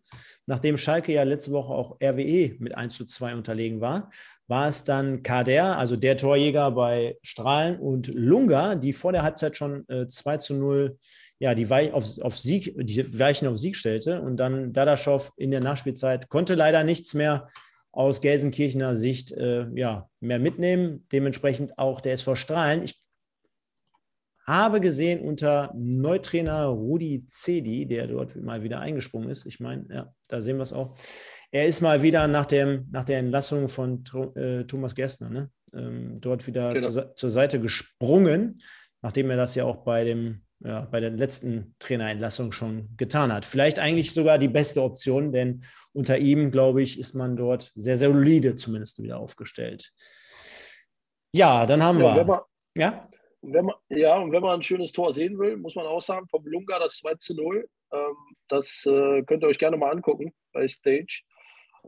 Nachdem 0.45 0.77
Schalke 0.77 1.13
ja 1.13 1.23
letzte 1.23 1.51
Woche 1.51 1.73
auch 1.73 1.97
RWE 2.01 2.55
mit 2.59 2.75
1 2.75 2.95
zu 2.95 3.05
2 3.05 3.33
unterlegen 3.35 3.79
war, 3.79 4.11
war 4.47 4.67
es 4.67 4.83
dann 4.83 5.23
Kader, 5.23 5.77
also 5.77 5.95
der 5.95 6.17
Torjäger 6.17 6.71
bei 6.71 7.17
Strahlen 7.23 7.79
und 7.79 8.07
Lunga, 8.07 8.75
die 8.75 8.91
vor 8.91 9.13
der 9.13 9.23
Halbzeit 9.23 9.55
schon 9.55 9.87
äh, 9.87 10.07
2 10.07 10.37
zu 10.37 10.53
0 10.55 10.97
ja, 11.39 11.55
die, 11.55 11.69
Weich 11.69 11.91
auf, 11.93 12.05
auf 12.21 12.37
Sieg, 12.37 12.73
die 12.77 13.19
Weichen 13.19 13.47
auf 13.47 13.57
Sieg 13.57 13.75
stellte. 13.75 14.21
Und 14.21 14.37
dann 14.37 14.73
Dadaschow 14.73 15.31
in 15.37 15.51
der 15.51 15.61
Nachspielzeit 15.61 16.29
konnte 16.29 16.55
leider 16.55 16.83
nichts 16.83 17.13
mehr 17.13 17.49
aus 17.93 18.21
Gelsenkirchener 18.21 18.95
Sicht 18.95 19.31
äh, 19.31 19.67
ja, 19.75 20.09
mehr 20.19 20.39
mitnehmen. 20.39 21.07
Dementsprechend 21.11 21.77
auch 21.77 22.01
der 22.01 22.13
SV 22.13 22.35
Strahlen. 22.35 22.83
Ich 22.83 23.01
habe 24.45 24.81
gesehen 24.81 25.21
unter 25.21 25.71
Neutrainer 25.75 26.65
Rudi 26.65 27.25
Cedi, 27.29 27.85
der 27.85 28.07
dort 28.07 28.35
mal 28.35 28.63
wieder 28.63 28.79
eingesprungen 28.79 29.29
ist. 29.29 29.45
Ich 29.45 29.59
meine, 29.59 29.85
ja, 29.89 30.13
da 30.27 30.41
sehen 30.41 30.57
wir 30.57 30.63
es 30.63 30.73
auch. 30.73 30.97
Er 31.51 31.67
ist 31.67 31.81
mal 31.81 32.01
wieder 32.01 32.27
nach, 32.27 32.47
dem, 32.47 32.87
nach 32.91 33.05
der 33.05 33.19
Entlassung 33.19 33.69
von 33.69 34.03
äh, 34.35 34.63
Thomas 34.65 34.95
Gerstner 34.95 35.29
ne? 35.29 35.51
ähm, 35.73 36.19
dort 36.19 36.45
wieder 36.47 36.73
genau. 36.73 36.89
zur, 36.89 37.15
zur 37.15 37.29
Seite 37.29 37.61
gesprungen, 37.61 38.59
nachdem 39.01 39.29
er 39.29 39.37
das 39.37 39.55
ja 39.55 39.65
auch 39.65 39.83
bei 39.83 40.03
dem 40.03 40.41
ja, 40.63 40.87
bei 40.89 40.99
der 40.99 41.09
letzten 41.09 41.75
Trainerentlassung 41.79 42.51
schon 42.51 42.95
getan 42.95 43.33
hat. 43.33 43.45
Vielleicht 43.45 43.79
eigentlich 43.79 44.13
sogar 44.13 44.37
die 44.37 44.47
beste 44.47 44.81
Option, 44.81 45.31
denn 45.31 45.63
unter 45.91 46.17
ihm, 46.17 46.51
glaube 46.51 46.81
ich, 46.81 46.97
ist 46.97 47.13
man 47.13 47.35
dort 47.35 47.71
sehr, 47.75 47.97
sehr 47.97 48.09
solide 48.09 48.55
zumindest 48.55 49.01
wieder 49.01 49.19
aufgestellt. 49.19 49.91
Ja, 51.33 51.65
dann 51.65 51.83
haben 51.83 51.99
ja, 51.99 52.15
wir. 52.15 52.23
Man, 52.23 52.39
ja? 52.77 53.09
Wenn 53.41 53.65
man, 53.65 53.75
ja, 53.89 54.17
und 54.17 54.31
wenn 54.31 54.41
man 54.41 54.59
ein 54.59 54.63
schönes 54.63 54.93
Tor 54.93 55.11
sehen 55.11 55.37
will, 55.37 55.57
muss 55.57 55.75
man 55.75 55.85
auch 55.85 56.01
sagen, 56.01 56.27
vom 56.27 56.45
Lunga 56.45 56.79
das 56.79 56.97
2 56.97 57.15
zu 57.15 57.35
0. 57.35 57.67
Ähm, 57.91 58.15
das 58.47 58.85
äh, 58.85 59.23
könnt 59.23 59.43
ihr 59.43 59.47
euch 59.47 59.59
gerne 59.59 59.75
mal 59.75 59.91
angucken 59.91 60.33
bei 60.53 60.67
Stage. 60.67 61.23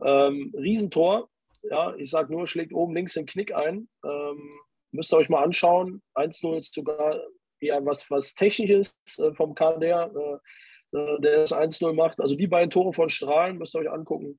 Ähm, 0.04 0.52
Riesentor. 0.54 1.30
Ja, 1.62 1.94
ich 1.96 2.10
sage 2.10 2.32
nur, 2.32 2.46
schlägt 2.46 2.74
oben 2.74 2.94
links 2.94 3.14
den 3.14 3.26
Knick 3.26 3.54
ein. 3.54 3.88
Ähm, 4.04 4.50
müsst 4.92 5.12
ihr 5.12 5.16
euch 5.16 5.30
mal 5.30 5.42
anschauen. 5.42 6.02
1-0 6.14 6.58
ist 6.58 6.74
sogar 6.74 7.20
eher 7.60 7.84
was, 7.84 8.10
was 8.10 8.34
Technisches 8.34 8.98
äh, 9.18 9.32
vom 9.34 9.54
KDR, 9.54 10.10
äh, 10.14 10.96
äh, 10.98 11.20
der 11.20 11.38
das 11.38 11.52
1-0 11.52 11.92
macht. 11.92 12.20
Also 12.20 12.34
die 12.34 12.46
beiden 12.46 12.70
Tore 12.70 12.92
von 12.92 13.10
Strahlen 13.10 13.58
müsst 13.58 13.74
ihr 13.74 13.80
euch 13.80 13.90
angucken. 13.90 14.38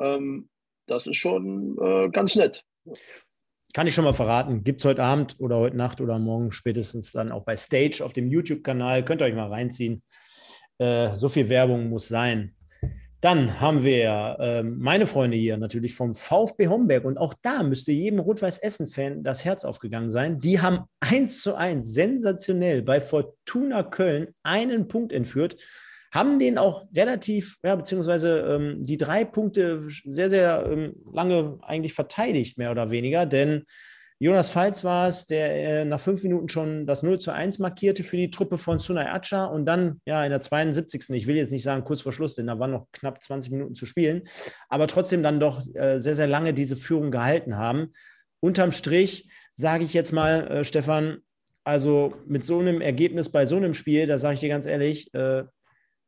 Ähm, 0.00 0.48
das 0.86 1.06
ist 1.06 1.16
schon 1.16 1.76
äh, 1.80 2.08
ganz 2.10 2.34
nett. 2.36 2.64
Kann 3.72 3.86
ich 3.86 3.94
schon 3.94 4.04
mal 4.04 4.12
verraten. 4.12 4.64
Gibt 4.64 4.80
es 4.80 4.84
heute 4.84 5.02
Abend 5.02 5.36
oder 5.38 5.56
heute 5.56 5.76
Nacht 5.76 6.00
oder 6.00 6.18
morgen 6.18 6.52
spätestens 6.52 7.12
dann 7.12 7.32
auch 7.32 7.44
bei 7.44 7.56
Stage 7.56 8.04
auf 8.04 8.12
dem 8.12 8.28
YouTube-Kanal. 8.28 9.04
Könnt 9.04 9.22
ihr 9.22 9.26
euch 9.26 9.34
mal 9.34 9.48
reinziehen. 9.48 10.02
Äh, 10.78 11.16
so 11.16 11.28
viel 11.28 11.48
Werbung 11.48 11.88
muss 11.88 12.08
sein. 12.08 12.54
Dann 13.22 13.60
haben 13.60 13.84
wir 13.84 14.36
äh, 14.40 14.62
meine 14.64 15.06
Freunde 15.06 15.36
hier 15.36 15.56
natürlich 15.56 15.94
vom 15.94 16.16
VfB 16.16 16.66
Homberg. 16.66 17.04
Und 17.04 17.18
auch 17.18 17.34
da 17.40 17.62
müsste 17.62 17.92
jedem 17.92 18.18
Rot-Weiß-Essen-Fan 18.18 19.22
das 19.22 19.44
Herz 19.44 19.64
aufgegangen 19.64 20.10
sein. 20.10 20.40
Die 20.40 20.60
haben 20.60 20.80
1 20.98 21.40
zu 21.40 21.54
1 21.54 21.86
sensationell 21.86 22.82
bei 22.82 23.00
Fortuna 23.00 23.84
Köln 23.84 24.34
einen 24.42 24.88
Punkt 24.88 25.12
entführt, 25.12 25.56
haben 26.12 26.40
den 26.40 26.58
auch 26.58 26.88
relativ, 26.96 27.58
ja, 27.62 27.76
beziehungsweise 27.76 28.40
ähm, 28.40 28.82
die 28.82 28.96
drei 28.96 29.24
Punkte 29.24 29.86
sehr, 30.04 30.28
sehr 30.28 30.66
ähm, 30.68 30.96
lange 31.12 31.60
eigentlich 31.62 31.94
verteidigt, 31.94 32.58
mehr 32.58 32.72
oder 32.72 32.90
weniger, 32.90 33.24
denn 33.24 33.62
Jonas 34.22 34.50
Falz 34.50 34.84
war 34.84 35.08
es, 35.08 35.26
der 35.26 35.80
äh, 35.80 35.84
nach 35.84 35.98
fünf 35.98 36.22
Minuten 36.22 36.48
schon 36.48 36.86
das 36.86 37.02
0 37.02 37.18
zu 37.18 37.32
1 37.32 37.58
markierte 37.58 38.04
für 38.04 38.16
die 38.16 38.30
Truppe 38.30 38.56
von 38.56 38.78
Sunay 38.78 39.06
Acha 39.06 39.46
und 39.46 39.66
dann 39.66 40.00
ja 40.06 40.22
in 40.22 40.30
der 40.30 40.40
72. 40.40 41.10
Ich 41.10 41.26
will 41.26 41.34
jetzt 41.34 41.50
nicht 41.50 41.64
sagen 41.64 41.82
kurz 41.82 42.02
vor 42.02 42.12
Schluss, 42.12 42.36
denn 42.36 42.46
da 42.46 42.56
waren 42.56 42.70
noch 42.70 42.86
knapp 42.92 43.20
20 43.20 43.50
Minuten 43.50 43.74
zu 43.74 43.84
spielen, 43.84 44.22
aber 44.68 44.86
trotzdem 44.86 45.24
dann 45.24 45.40
doch 45.40 45.66
äh, 45.74 45.98
sehr, 45.98 46.14
sehr 46.14 46.28
lange 46.28 46.54
diese 46.54 46.76
Führung 46.76 47.10
gehalten 47.10 47.58
haben. 47.58 47.94
Unterm 48.38 48.70
Strich 48.70 49.28
sage 49.54 49.82
ich 49.82 49.92
jetzt 49.92 50.12
mal, 50.12 50.46
äh, 50.46 50.64
Stefan, 50.64 51.18
also 51.64 52.14
mit 52.24 52.44
so 52.44 52.60
einem 52.60 52.80
Ergebnis 52.80 53.28
bei 53.28 53.44
so 53.44 53.56
einem 53.56 53.74
Spiel, 53.74 54.06
da 54.06 54.18
sage 54.18 54.34
ich 54.34 54.40
dir 54.40 54.50
ganz 54.50 54.66
ehrlich, 54.66 55.12
äh, 55.14 55.42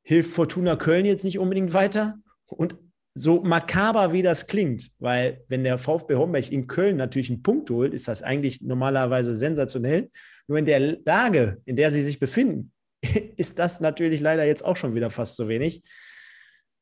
hilft 0.05 0.31
Fortuna 0.31 0.77
Köln 0.77 1.05
jetzt 1.05 1.25
nicht 1.25 1.41
unbedingt 1.41 1.75
weiter. 1.75 2.15
Und 2.47 2.77
so 3.15 3.43
makaber 3.43 4.13
wie 4.13 4.23
das 4.23 4.47
klingt, 4.49 4.91
weil 4.99 5.45
wenn 5.49 5.63
der 5.63 5.79
VfB 5.79 6.17
Homberg 6.17 6.51
in 6.51 6.67
Köln 6.67 6.97
natürlich 6.97 7.31
einen 7.31 7.45
Punkt 7.45 7.71
holt, 7.71 7.95
ist 7.95 8.09
das 8.09 8.23
eigentlich 8.23 8.61
normalerweise 8.61 9.37
sensationell. 9.37 10.11
Nur 10.49 10.59
in 10.59 10.67
der 10.67 10.99
Lage, 11.05 11.63
in 11.65 11.77
der 11.77 11.93
sie 11.93 12.03
sich 12.03 12.19
befinden, 12.19 12.73
ist 13.37 13.59
das 13.59 13.81
natürlich 13.81 14.21
leider 14.21 14.45
jetzt 14.45 14.65
auch 14.65 14.77
schon 14.77 14.95
wieder 14.95 15.11
fast 15.11 15.37
zu 15.37 15.49
wenig. 15.49 15.83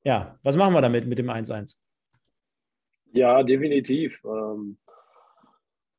Ja, 0.05 0.39
was 0.43 0.57
machen 0.57 0.75
wir 0.75 0.81
damit 0.81 1.07
mit 1.07 1.19
dem 1.19 1.29
1-1? 1.29 1.77
Ja, 3.13 3.43
definitiv. 3.43 4.21
Ähm, 4.25 4.79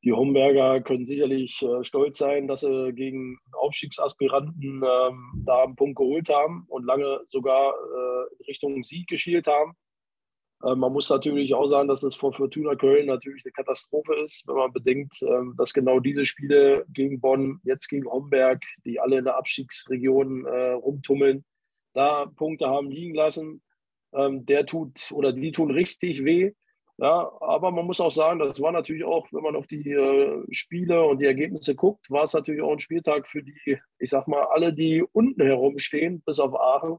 die 0.03 0.11
Homberger 0.11 0.81
können 0.81 1.05
sicherlich 1.05 1.61
äh, 1.61 1.83
stolz 1.83 2.17
sein, 2.17 2.47
dass 2.47 2.61
sie 2.61 2.91
gegen 2.93 3.37
Aufstiegsaspiranten 3.53 4.83
ähm, 4.83 5.43
da 5.45 5.63
einen 5.63 5.75
Punkt 5.75 5.97
geholt 5.97 6.27
haben 6.27 6.65
und 6.67 6.85
lange 6.85 7.21
sogar 7.27 7.73
äh, 7.73 8.43
Richtung 8.47 8.83
Sieg 8.83 9.07
geschielt 9.07 9.47
haben. 9.47 9.75
Äh, 10.63 10.75
man 10.75 10.93
muss 10.93 11.09
natürlich 11.09 11.53
auch 11.53 11.67
sagen, 11.67 11.87
dass 11.87 12.03
es 12.03 12.15
vor 12.15 12.33
Fortuna 12.33 12.75
Köln 12.75 13.07
natürlich 13.07 13.43
eine 13.45 13.51
Katastrophe 13.51 14.15
ist, 14.23 14.47
wenn 14.47 14.55
man 14.55 14.71
bedenkt, 14.71 15.21
ähm, 15.23 15.53
dass 15.57 15.73
genau 15.73 15.99
diese 15.99 16.25
Spiele 16.25 16.85
gegen 16.89 17.19
Bonn, 17.19 17.59
jetzt 17.63 17.87
gegen 17.89 18.09
Homberg, 18.09 18.63
die 18.85 18.99
alle 18.99 19.19
in 19.19 19.25
der 19.25 19.37
Abstiegsregion 19.37 20.45
äh, 20.45 20.71
rumtummeln, 20.71 21.43
da 21.93 22.25
Punkte 22.25 22.67
haben 22.67 22.89
liegen 22.89 23.15
lassen. 23.15 23.61
Ähm, 24.13 24.45
der 24.45 24.65
tut 24.65 25.11
oder 25.11 25.33
die 25.33 25.51
tun 25.51 25.71
richtig 25.71 26.23
weh. 26.23 26.53
Ja, 26.97 27.31
aber 27.41 27.71
man 27.71 27.87
muss 27.87 27.99
auch 27.99 28.11
sagen, 28.11 28.39
das 28.39 28.61
war 28.61 28.71
natürlich 28.71 29.03
auch, 29.03 29.27
wenn 29.31 29.41
man 29.41 29.55
auf 29.55 29.65
die 29.65 29.89
äh, 29.89 30.43
Spiele 30.51 31.03
und 31.03 31.19
die 31.19 31.25
Ergebnisse 31.25 31.73
guckt, 31.73 32.09
war 32.11 32.23
es 32.23 32.33
natürlich 32.33 32.61
auch 32.61 32.71
ein 32.71 32.79
Spieltag 32.79 33.27
für 33.27 33.41
die, 33.41 33.79
ich 33.97 34.09
sag 34.11 34.27
mal, 34.27 34.43
alle, 34.51 34.73
die 34.73 35.03
unten 35.11 35.41
herumstehen, 35.41 36.21
bis 36.21 36.39
auf 36.39 36.53
Aachen, 36.55 36.97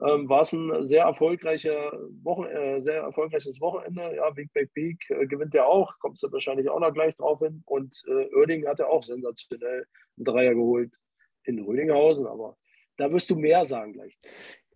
ähm, 0.00 0.28
war 0.28 0.40
es 0.40 0.52
ein 0.52 0.88
sehr, 0.88 1.04
erfolgreicher 1.04 1.92
Wochen, 2.22 2.44
äh, 2.44 2.82
sehr 2.82 3.02
erfolgreiches 3.02 3.60
Wochenende. 3.60 4.16
Ja, 4.16 4.30
Big 4.30 4.52
Back 4.52 4.72
Big 4.74 4.98
äh, 5.10 5.26
gewinnt 5.26 5.54
ja 5.54 5.64
auch, 5.66 5.92
kommst 6.00 6.22
du 6.22 6.32
wahrscheinlich 6.32 6.68
auch 6.68 6.80
noch 6.80 6.92
gleich 6.92 7.16
drauf 7.16 7.38
hin. 7.40 7.62
Und 7.66 8.02
äh, 8.08 8.34
Oerding 8.34 8.66
hat 8.66 8.80
ja 8.80 8.86
auch 8.86 9.04
sensationell 9.04 9.86
einen 10.16 10.24
Dreier 10.24 10.54
geholt 10.54 10.92
in 11.44 11.60
Rödinghausen, 11.60 12.26
aber 12.26 12.56
da 12.96 13.12
wirst 13.12 13.30
du 13.30 13.36
mehr 13.36 13.64
sagen 13.64 13.92
gleich. 13.92 14.18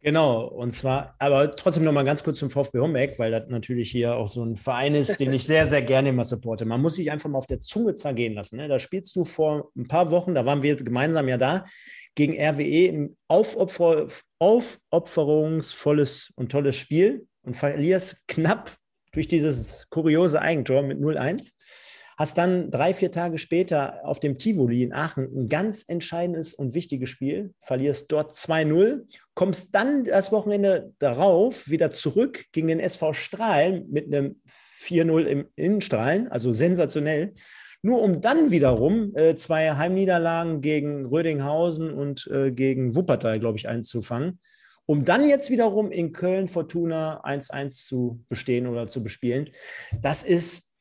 Genau, 0.01 0.47
und 0.47 0.71
zwar, 0.71 1.17
aber 1.19 1.57
trotzdem 1.57 1.83
nochmal 1.83 2.05
ganz 2.05 2.23
kurz 2.23 2.39
zum 2.39 2.51
VfB 2.51 2.79
Homberg, 2.79 3.19
weil 3.19 3.33
das 3.33 3.49
natürlich 3.49 3.91
hier 3.91 4.15
auch 4.15 4.29
so 4.29 4.45
ein 4.45 4.55
Verein 4.55 4.95
ist, 4.95 5.19
den 5.19 5.33
ich 5.33 5.45
sehr, 5.45 5.67
sehr 5.67 5.83
gerne 5.83 6.11
immer 6.11 6.25
supporte. 6.25 6.65
Man 6.65 6.81
muss 6.81 6.95
sich 6.95 7.11
einfach 7.11 7.29
mal 7.29 7.39
auf 7.39 7.49
der 7.49 7.59
Zunge 7.59 7.97
zergehen 7.97 8.35
lassen. 8.35 8.59
Ne? 8.59 8.69
Da 8.69 8.79
spielst 8.79 9.17
du 9.17 9.25
vor 9.25 9.73
ein 9.77 9.89
paar 9.89 10.13
Wochen, 10.13 10.37
da 10.37 10.47
waren 10.47 10.63
wir 10.63 10.77
gemeinsam 10.77 11.27
ja 11.27 11.37
da, 11.37 11.65
gegen 12.15 12.35
RWE 12.35 12.93
ein 12.93 13.17
Aufopfer, 13.27 14.07
aufopferungsvolles 14.39 16.33
und 16.37 16.53
tolles 16.53 16.77
Spiel 16.77 17.27
und 17.43 17.57
verlierst 17.57 18.27
knapp 18.29 18.77
durch 19.13 19.29
dieses 19.29 19.89
kuriose 19.91 20.41
Eigentor 20.41 20.83
mit 20.83 20.99
0-1. 20.99 21.53
Hast 22.19 22.37
dann 22.37 22.73
drei, 22.73 22.95
vier 22.95 23.13
Tage 23.13 23.39
später 23.39 24.05
auf 24.05 24.19
dem 24.19 24.39
Tivoli 24.39 24.83
in 24.83 24.93
Aachen 24.93 25.29
ein 25.33 25.49
ganz 25.49 25.85
entscheidendes 25.87 26.53
und 26.53 26.75
wichtiges 26.75 27.11
Spiel, 27.11 27.55
verlierst 27.61 28.11
dort 28.11 28.35
2-0, 28.35 29.05
kommst 29.35 29.73
dann 29.73 30.03
das 30.03 30.33
Wochenende 30.33 30.93
darauf 30.99 31.69
wieder 31.69 31.93
zurück 31.93 32.47
gegen 32.51 32.67
den 32.67 32.81
SV 32.81 33.13
Strahlen 33.13 33.89
mit 33.89 34.13
einem 34.13 34.43
4-0 34.49 35.25
im 35.27 35.49
Innenstrahlen, 35.55 36.27
also 36.27 36.53
sensationell 36.53 37.35
nur 37.83 38.03
um 38.03 38.21
dann 38.21 38.51
wiederum 38.51 39.15
äh, 39.17 39.37
zwei 39.37 39.75
Heimniederlagen 39.75 40.61
gegen 40.61 41.07
Rödinghausen 41.07 41.93
und 41.93 42.27
äh, 42.29 42.51
gegen 42.51 42.97
Wuppertal, 42.97 43.39
glaube 43.39 43.59
ich, 43.59 43.69
einzufangen, 43.69 44.41
um 44.87 45.05
dann 45.05 45.29
jetzt 45.29 45.51
wiederum 45.51 45.93
in 45.93 46.13
Köln 46.13 46.49
Fortuna 46.49 47.25
1-1 47.25 47.87
zu 47.87 48.25
bestehen 48.29 48.67
oder 48.67 48.89
zu 48.89 49.03
bespielen. 49.03 49.51
Das 50.01 50.23
ist 50.23 50.73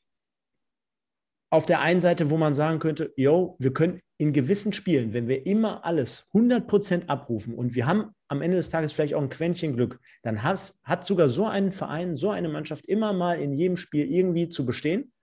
auf 1.50 1.66
der 1.66 1.82
einen 1.82 2.02
Seite, 2.02 2.30
wo 2.30 2.38
man 2.38 2.54
sagen 2.54 2.80
könnte, 2.80 3.14
yo, 3.16 3.56
wir 3.60 3.74
können 3.74 4.02
in 4.18 4.34
gewissen 4.34 4.74
Spielen, 4.74 5.14
wenn 5.14 5.28
wir 5.28 5.46
immer 5.46 5.86
alles 5.86 6.28
100% 6.34 7.08
abrufen 7.08 7.54
und 7.54 7.76
wir 7.76 7.86
haben 7.86 8.12
am 8.28 8.42
Ende 8.42 8.58
des 8.58 8.70
Tages 8.70 8.92
vielleicht 8.92 9.14
auch 9.14 9.22
ein 9.22 9.30
Quäntchen 9.30 9.76
Glück, 9.76 10.00
dann 10.24 10.44
hat, 10.44 10.74
hat 10.84 11.06
sogar 11.06 11.30
so 11.30 11.46
ein 11.46 11.72
Verein, 11.72 12.18
so 12.18 12.32
eine 12.32 12.50
Mannschaft 12.50 12.86
immer 12.88 13.14
mal 13.14 13.40
in 13.40 13.54
jedem 13.54 13.78
Spiel 13.78 14.12
irgendwie 14.12 14.50
zu 14.50 14.66
bestehen 14.66 15.14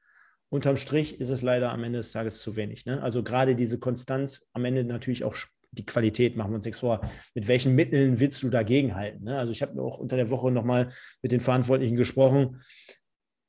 unterm 0.48 0.76
Strich 0.76 1.20
ist 1.20 1.30
es 1.30 1.42
leider 1.42 1.72
am 1.72 1.85
Ende 1.85 1.98
des 1.98 2.12
Tages 2.12 2.40
zu 2.40 2.57
wenig. 2.57 2.87
Ne? 2.87 3.02
Also 3.02 3.22
gerade 3.22 3.57
diese 3.57 3.78
Konstanz, 3.78 4.48
am 4.52 4.64
Ende 4.64 4.85
natürlich 4.85 5.24
auch 5.24 5.37
die 5.72 5.87
Qualität, 5.87 6.37
machen 6.37 6.52
wir 6.52 6.57
uns 6.57 6.64
nichts 6.64 6.80
vor. 6.80 7.00
Mit 7.35 7.48
welchen 7.48 7.74
Mitteln 7.74 8.20
willst 8.20 8.42
du 8.42 8.50
dagegenhalten? 8.50 9.24
Ne? 9.24 9.38
Also 9.38 9.52
ich 9.52 9.62
habe 9.62 9.80
auch 9.83 9.98
unter 9.98 10.16
der 10.16 10.30
Woche 10.30 10.50
nochmal 10.50 10.92
mit 11.22 11.33
den 11.33 11.40
Verantwortlichen 11.40 11.96
gesprochen. 11.96 12.61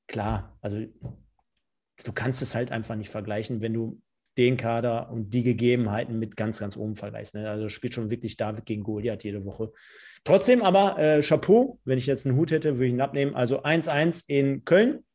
Klar, 0.08 0.58
also 0.62 0.78
du 2.04 2.12
kannst 2.14 2.42
es 2.42 2.56
halt 2.56 2.72
einfach 2.72 2.96
nicht 2.96 3.10
vergleichen, 3.10 3.62
wenn 3.62 3.74
du 3.74 4.02
den 4.38 4.58
Kader 4.58 5.12
und 5.12 5.34
die 5.34 5.44
Gegebenheiten 5.44 6.20
mit 6.20 6.36
ganz, 6.36 6.60
ganz 6.60 6.76
oben 6.76 6.96
vergleichst. 6.96 7.36
Ne? 7.36 7.50
Also 7.50 7.70
spielt 7.70 7.94
schon 7.94 8.10
wirklich 8.10 8.36
David 8.36 8.66
gegen 8.66 8.84
Goliath 8.84 9.24
jede 9.24 9.46
Woche. 9.46 9.72
Trotzdem 10.24 10.62
aber 10.62 11.00
äh, 11.00 11.22
Chapeau, 11.22 11.80
wenn 11.86 11.98
ich 11.98 12.06
jetzt 12.06 12.26
einen 12.26 12.36
Hut 12.36 12.52
hätte, 12.52 12.76
würde 12.76 12.88
ich 12.88 12.94
ihn 12.94 13.02
abnehmen. 13.02 13.36
Also 13.36 13.64
1-1 13.64 14.26
in 14.28 14.66
Köln. 14.66 15.06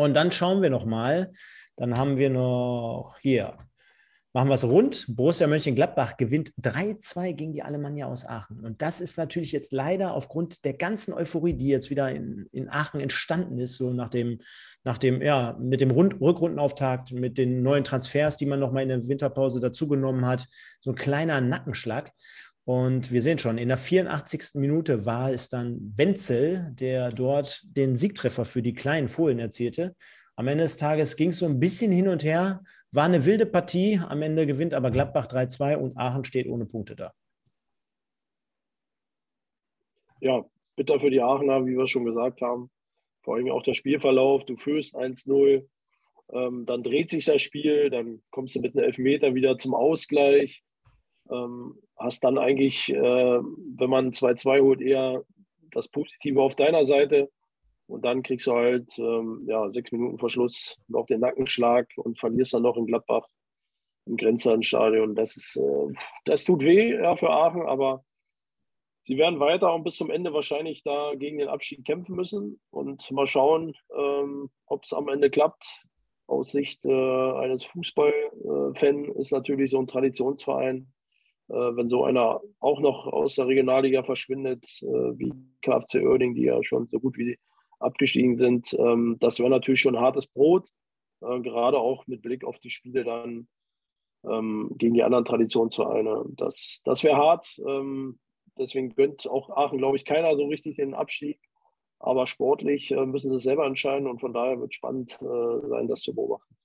Und 0.00 0.14
dann 0.14 0.32
schauen 0.32 0.62
wir 0.62 0.70
nochmal. 0.70 1.30
Dann 1.76 1.98
haben 1.98 2.16
wir 2.16 2.30
noch 2.30 3.18
hier 3.20 3.58
Machen 4.32 4.48
wir 4.48 4.54
es 4.54 4.64
rund. 4.64 5.06
Borussia 5.08 5.48
Mönchengladbach 5.48 6.16
gewinnt 6.16 6.52
3-2 6.62 7.32
gegen 7.32 7.52
die 7.52 7.64
Alemannia 7.64 8.06
aus 8.06 8.24
Aachen. 8.24 8.60
Und 8.60 8.80
das 8.80 9.00
ist 9.00 9.18
natürlich 9.18 9.50
jetzt 9.50 9.72
leider 9.72 10.14
aufgrund 10.14 10.64
der 10.64 10.74
ganzen 10.74 11.12
Euphorie, 11.12 11.54
die 11.54 11.66
jetzt 11.66 11.90
wieder 11.90 12.08
in, 12.10 12.46
in 12.52 12.68
Aachen 12.68 13.00
entstanden 13.00 13.58
ist, 13.58 13.74
so 13.74 13.92
nach 13.92 14.08
dem, 14.08 14.38
nach 14.84 14.98
dem, 14.98 15.20
ja, 15.20 15.56
mit 15.58 15.80
dem 15.80 15.90
Rund 15.90 16.20
Rückrundenauftakt, 16.20 17.10
mit 17.10 17.38
den 17.38 17.64
neuen 17.64 17.82
Transfers, 17.82 18.36
die 18.36 18.46
man 18.46 18.60
nochmal 18.60 18.84
in 18.84 18.90
der 18.90 19.08
Winterpause 19.08 19.58
dazugenommen 19.58 20.24
hat, 20.24 20.46
so 20.80 20.90
ein 20.90 20.96
kleiner 20.96 21.40
Nackenschlag. 21.40 22.12
Und 22.70 23.10
wir 23.10 23.20
sehen 23.20 23.36
schon, 23.36 23.58
in 23.58 23.66
der 23.66 23.78
84. 23.78 24.54
Minute 24.54 25.04
war 25.04 25.32
es 25.32 25.48
dann 25.48 25.92
Wenzel, 25.96 26.70
der 26.78 27.10
dort 27.10 27.64
den 27.64 27.96
Siegtreffer 27.96 28.44
für 28.44 28.62
die 28.62 28.74
kleinen 28.74 29.08
Fohlen 29.08 29.40
erzielte. 29.40 29.96
Am 30.36 30.46
Ende 30.46 30.62
des 30.62 30.76
Tages 30.76 31.16
ging 31.16 31.30
es 31.30 31.40
so 31.40 31.46
ein 31.46 31.58
bisschen 31.58 31.90
hin 31.90 32.06
und 32.06 32.22
her. 32.22 32.62
War 32.92 33.06
eine 33.06 33.24
wilde 33.24 33.44
Partie. 33.44 34.00
Am 34.08 34.22
Ende 34.22 34.46
gewinnt 34.46 34.72
aber 34.72 34.92
Gladbach 34.92 35.26
3-2 35.26 35.78
und 35.78 35.96
Aachen 35.96 36.22
steht 36.22 36.46
ohne 36.46 36.64
Punkte 36.64 36.94
da. 36.94 37.12
Ja, 40.20 40.44
bitter 40.76 41.00
für 41.00 41.10
die 41.10 41.22
Aachener, 41.22 41.66
wie 41.66 41.76
wir 41.76 41.88
schon 41.88 42.04
gesagt 42.04 42.40
haben. 42.40 42.70
Vor 43.24 43.34
allem 43.34 43.50
auch 43.50 43.64
der 43.64 43.74
Spielverlauf. 43.74 44.44
Du 44.44 44.54
führst 44.54 44.94
1-0, 44.94 45.66
ähm, 46.32 46.66
dann 46.66 46.84
dreht 46.84 47.10
sich 47.10 47.24
das 47.24 47.42
Spiel, 47.42 47.90
dann 47.90 48.22
kommst 48.30 48.54
du 48.54 48.60
mit 48.60 48.76
einem 48.76 48.84
Elfmeter 48.84 49.34
wieder 49.34 49.58
zum 49.58 49.74
Ausgleich. 49.74 50.62
Ähm, 51.32 51.74
hast 52.00 52.24
dann 52.24 52.38
eigentlich, 52.38 52.88
äh, 52.88 52.94
wenn 52.96 53.90
man 53.90 54.12
2-2 54.12 54.62
holt, 54.62 54.80
eher 54.80 55.22
das 55.70 55.88
Positive 55.88 56.40
auf 56.40 56.56
deiner 56.56 56.86
Seite. 56.86 57.30
Und 57.86 58.04
dann 58.04 58.22
kriegst 58.22 58.46
du 58.46 58.54
halt 58.54 58.98
ähm, 58.98 59.44
ja, 59.46 59.70
sechs 59.70 59.92
Minuten 59.92 60.18
Verschluss 60.18 60.76
noch 60.88 61.06
den 61.06 61.20
Nackenschlag 61.20 61.88
und 61.96 62.18
verlierst 62.18 62.54
dann 62.54 62.62
noch 62.62 62.76
in 62.76 62.86
Gladbach 62.86 63.26
im 64.06 64.16
Grenzlandstadion. 64.16 65.14
Das, 65.14 65.56
äh, 65.56 65.94
das 66.24 66.44
tut 66.44 66.62
weh 66.62 66.94
ja, 66.94 67.16
für 67.16 67.30
Aachen, 67.30 67.62
aber 67.62 68.04
sie 69.02 69.18
werden 69.18 69.40
weiter 69.40 69.74
und 69.74 69.84
bis 69.84 69.96
zum 69.96 70.10
Ende 70.10 70.32
wahrscheinlich 70.32 70.82
da 70.84 71.14
gegen 71.16 71.38
den 71.38 71.48
Abschied 71.48 71.84
kämpfen 71.84 72.14
müssen 72.14 72.60
und 72.70 73.10
mal 73.10 73.26
schauen, 73.26 73.74
ähm, 73.96 74.50
ob 74.66 74.84
es 74.84 74.92
am 74.92 75.08
Ende 75.08 75.30
klappt. 75.30 75.84
Aus 76.26 76.52
Sicht 76.52 76.84
äh, 76.84 77.32
eines 77.32 77.64
Fußballfans 77.64 79.08
äh, 79.08 79.20
ist 79.20 79.32
natürlich 79.32 79.72
so 79.72 79.80
ein 79.80 79.88
Traditionsverein, 79.88 80.92
wenn 81.52 81.88
so 81.88 82.04
einer 82.04 82.40
auch 82.60 82.80
noch 82.80 83.06
aus 83.06 83.34
der 83.34 83.46
Regionalliga 83.46 84.02
verschwindet, 84.02 84.64
äh, 84.82 85.18
wie 85.18 85.32
KFC 85.62 86.02
Oerding, 86.02 86.34
die 86.34 86.44
ja 86.44 86.62
schon 86.62 86.86
so 86.86 87.00
gut 87.00 87.18
wie 87.18 87.38
abgestiegen 87.78 88.36
sind. 88.36 88.74
Ähm, 88.78 89.16
das 89.20 89.38
wäre 89.38 89.50
natürlich 89.50 89.80
schon 89.80 89.98
hartes 89.98 90.26
Brot, 90.26 90.68
äh, 91.22 91.40
gerade 91.40 91.78
auch 91.78 92.06
mit 92.06 92.22
Blick 92.22 92.44
auf 92.44 92.58
die 92.58 92.70
Spiele 92.70 93.04
dann 93.04 93.48
ähm, 94.24 94.70
gegen 94.76 94.94
die 94.94 95.02
anderen 95.02 95.24
Traditionsvereine. 95.24 96.24
Das, 96.36 96.80
das 96.84 97.02
wäre 97.02 97.16
hart. 97.16 97.58
Ähm, 97.66 98.18
deswegen 98.58 98.94
gönnt 98.94 99.28
auch 99.28 99.50
Aachen, 99.50 99.78
glaube 99.78 99.96
ich, 99.96 100.04
keiner 100.04 100.36
so 100.36 100.46
richtig 100.46 100.76
den 100.76 100.94
Abstieg. 100.94 101.40
Aber 101.98 102.26
sportlich 102.26 102.90
äh, 102.90 103.06
müssen 103.06 103.30
sie 103.30 103.36
es 103.36 103.42
selber 103.42 103.66
entscheiden 103.66 104.06
und 104.06 104.20
von 104.20 104.32
daher 104.32 104.58
wird 104.58 104.70
es 104.70 104.76
spannend 104.76 105.18
äh, 105.20 105.68
sein, 105.68 105.88
das 105.88 106.00
zu 106.00 106.14
beobachten. 106.14 106.56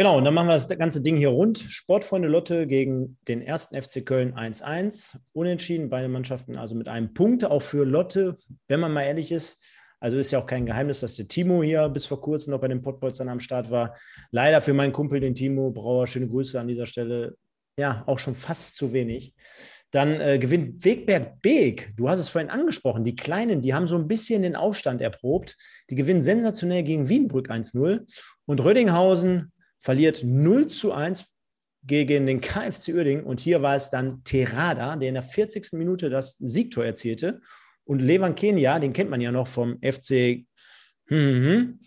Genau, 0.00 0.16
und 0.16 0.24
dann 0.24 0.32
machen 0.32 0.48
wir 0.48 0.54
das 0.54 0.66
ganze 0.66 1.02
Ding 1.02 1.18
hier 1.18 1.28
rund. 1.28 1.58
Sportfreunde 1.58 2.26
Lotte 2.26 2.66
gegen 2.66 3.18
den 3.28 3.42
ersten 3.42 3.76
FC 3.76 4.02
Köln 4.02 4.32
1-1. 4.32 5.18
Unentschieden, 5.34 5.90
beide 5.90 6.08
Mannschaften 6.08 6.56
also 6.56 6.74
mit 6.74 6.88
einem 6.88 7.12
Punkt. 7.12 7.44
Auch 7.44 7.60
für 7.60 7.84
Lotte, 7.84 8.38
wenn 8.66 8.80
man 8.80 8.94
mal 8.94 9.02
ehrlich 9.02 9.30
ist, 9.30 9.58
also 9.98 10.16
ist 10.16 10.30
ja 10.30 10.38
auch 10.38 10.46
kein 10.46 10.64
Geheimnis, 10.64 11.00
dass 11.00 11.16
der 11.16 11.28
Timo 11.28 11.62
hier 11.62 11.86
bis 11.90 12.06
vor 12.06 12.22
kurzem 12.22 12.52
noch 12.52 12.62
bei 12.62 12.68
den 12.68 12.80
Potbolzern 12.80 13.28
am 13.28 13.40
Start 13.40 13.70
war. 13.70 13.94
Leider 14.30 14.62
für 14.62 14.72
meinen 14.72 14.94
Kumpel, 14.94 15.20
den 15.20 15.34
Timo 15.34 15.70
Brauer, 15.70 16.06
schöne 16.06 16.28
Grüße 16.28 16.58
an 16.58 16.68
dieser 16.68 16.86
Stelle. 16.86 17.36
Ja, 17.76 18.02
auch 18.06 18.18
schon 18.18 18.34
fast 18.34 18.76
zu 18.76 18.94
wenig. 18.94 19.34
Dann 19.90 20.18
äh, 20.18 20.38
gewinnt 20.38 20.82
Wegberg 20.82 21.42
Beek. 21.42 21.92
Du 21.98 22.08
hast 22.08 22.20
es 22.20 22.30
vorhin 22.30 22.48
angesprochen. 22.48 23.04
Die 23.04 23.16
Kleinen, 23.16 23.60
die 23.60 23.74
haben 23.74 23.86
so 23.86 23.96
ein 23.96 24.08
bisschen 24.08 24.40
den 24.40 24.56
Aufstand 24.56 25.02
erprobt. 25.02 25.58
Die 25.90 25.94
gewinnen 25.94 26.22
sensationell 26.22 26.84
gegen 26.84 27.10
Wienbrück 27.10 27.50
1-0. 27.50 28.06
Und 28.46 28.64
Rödinghausen 28.64 29.52
verliert 29.80 30.22
0 30.22 30.68
zu 30.68 30.92
1 30.92 31.24
gegen 31.82 32.26
den 32.26 32.40
KFC 32.40 32.88
Uerdingen. 32.94 33.24
Und 33.24 33.40
hier 33.40 33.62
war 33.62 33.74
es 33.74 33.90
dann 33.90 34.22
Terada, 34.22 34.96
der 34.96 35.08
in 35.08 35.14
der 35.14 35.22
40. 35.22 35.72
Minute 35.72 36.10
das 36.10 36.36
Siegtor 36.38 36.84
erzielte. 36.84 37.40
Und 37.84 38.00
Levan 38.00 38.34
Kenia, 38.34 38.78
den 38.78 38.92
kennt 38.92 39.10
man 39.10 39.20
ja 39.20 39.32
noch 39.32 39.48
vom 39.48 39.78
FC 39.82 40.44
hm, 41.06 41.18
hm, 41.18 41.44
hm, 41.44 41.80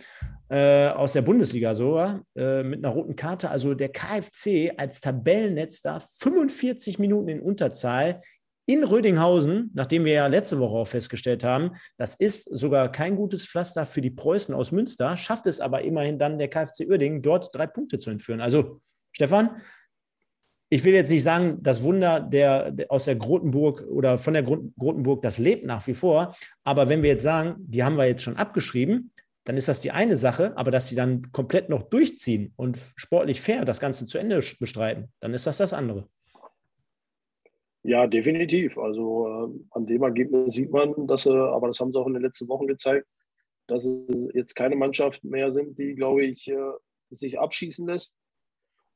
äh, 0.49 0.89
aus 0.89 1.13
der 1.13 1.21
Bundesliga 1.21 1.75
so, 1.75 1.99
äh, 2.36 2.63
mit 2.63 2.84
einer 2.84 2.93
roten 2.93 3.15
Karte. 3.15 3.49
Also 3.49 3.73
der 3.73 3.89
KFC 3.89 4.73
als 4.75 4.99
Tabellennetz 4.99 5.82
da 5.82 5.99
45 5.99 6.99
Minuten 6.99 7.29
in 7.29 7.39
Unterzahl 7.39 8.21
in 8.65 8.84
Rödinghausen, 8.84 9.71
nachdem 9.73 10.06
wir 10.06 10.13
ja 10.13 10.28
letzte 10.28 10.60
Woche 10.60 10.78
auch 10.78 10.88
festgestellt 10.88 11.43
haben, 11.43 11.71
das 11.97 12.15
ist 12.15 12.45
sogar 12.45 12.91
kein 12.91 13.15
gutes 13.15 13.45
Pflaster 13.45 13.86
für 13.86 14.02
die 14.02 14.10
Preußen 14.10 14.56
aus 14.56 14.71
Münster, 14.71 15.17
schafft 15.17 15.47
es 15.47 15.60
aber 15.60 15.82
immerhin 15.82 16.17
dann 16.17 16.38
der 16.38 16.47
KFC 16.47 16.88
Uerdingen, 16.88 17.21
dort 17.21 17.54
drei 17.54 17.67
Punkte 17.67 17.99
zu 17.99 18.10
entführen. 18.10 18.39
Also, 18.39 18.80
Stefan, 19.12 19.62
ich 20.69 20.84
will 20.84 20.93
jetzt 20.93 21.12
nicht 21.12 21.23
sagen, 21.23 21.60
das 21.62 21.84
Wunder 21.84 22.19
der, 22.19 22.71
der 22.71 22.91
aus 22.91 23.06
der 23.06 23.15
Grotenburg 23.15 23.86
oder 23.88 24.17
von 24.17 24.34
der 24.34 24.41
Grotenburg, 24.41 25.21
das 25.21 25.38
lebt 25.38 25.65
nach 25.65 25.86
wie 25.86 25.93
vor. 25.93 26.36
Aber 26.63 26.89
wenn 26.89 27.04
wir 27.04 27.12
jetzt 27.12 27.21
sagen, 27.21 27.58
die 27.60 27.84
haben 27.84 27.95
wir 27.95 28.08
jetzt 28.08 28.23
schon 28.23 28.38
abgeschrieben, 28.38 29.12
dann 29.43 29.56
ist 29.56 29.67
das 29.67 29.82
die 29.82 29.91
eine 29.91 30.17
Sache. 30.17 30.54
Aber 30.56 30.71
dass 30.71 30.88
sie 30.88 30.95
dann 30.95 31.32
komplett 31.32 31.69
noch 31.69 31.84
durchziehen 31.84 32.54
und 32.56 32.80
sportlich 32.95 33.39
fair 33.39 33.65
das 33.65 33.80
Ganze 33.80 34.08
zu 34.08 34.17
Ende 34.17 34.41
bestreiten, 34.60 35.12
dann 35.19 35.36
ist 35.36 35.45
das 35.45 35.58
das 35.58 35.73
andere. 35.73 36.08
Ja, 37.84 38.08
definitiv. 38.08 38.78
Also 38.78 39.28
äh, 39.28 39.60
an 39.72 39.86
dem 39.86 40.04
Ergebnis 40.04 40.54
sieht 40.54 40.72
man, 40.72 41.06
dass 41.06 41.24
sie, 41.24 41.34
aber 41.36 41.67
das 41.67 41.80
haben 41.80 41.91
sie 41.91 42.00
auch 42.00 42.08
in 42.08 42.13
den 42.13 42.24
letzten 42.24 42.48
Wochen 42.48 42.65
gezeigt, 42.65 43.06
dass 43.67 43.86
es 43.86 44.34
jetzt 44.34 44.56
keine 44.56 44.78
Mannschaft 44.78 45.24
mehr 45.24 45.52
sind, 45.54 45.78
die, 45.78 45.93
glaube 45.96 46.24
ich, 46.26 46.48
äh, 46.48 46.72
sich 47.12 47.39
abschießen 47.39 47.86
lässt. 47.86 48.15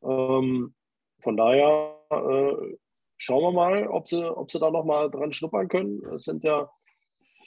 Ähm, 0.04 0.74
von 1.22 1.38
daher 1.38 2.00
äh, 2.12 2.78
schauen 3.18 3.44
wir 3.44 3.52
mal, 3.52 3.88
ob 3.88 4.08
sie, 4.08 4.24
ob 4.24 4.52
sie 4.52 4.60
da 4.60 4.72
nochmal 4.72 5.12
dran 5.12 5.34
schnuppern 5.34 5.68
können. 5.68 6.02
Es 6.16 6.24
sind 6.24 6.44
ja, 6.46 6.70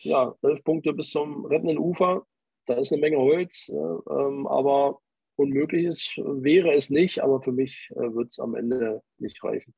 ja 0.02 0.34
elf 0.42 0.62
Punkte 0.62 0.92
bis 0.92 1.10
zum 1.10 1.46
rettenden 1.46 1.78
Ufer. 1.78 2.26
Da 2.66 2.74
ist 2.74 2.92
eine 2.92 3.00
Menge 3.00 3.18
Holz, 3.18 3.70
äh, 3.70 3.74
ähm, 3.74 4.46
aber 4.46 5.00
unmöglich 5.36 5.86
ist, 5.86 6.18
wäre 6.18 6.74
es 6.74 6.90
nicht, 6.90 7.22
aber 7.22 7.40
für 7.40 7.52
mich 7.52 7.88
äh, 7.92 8.14
wird 8.14 8.28
es 8.28 8.38
am 8.38 8.54
Ende 8.54 9.02
nicht 9.18 9.42
reichen. 9.42 9.74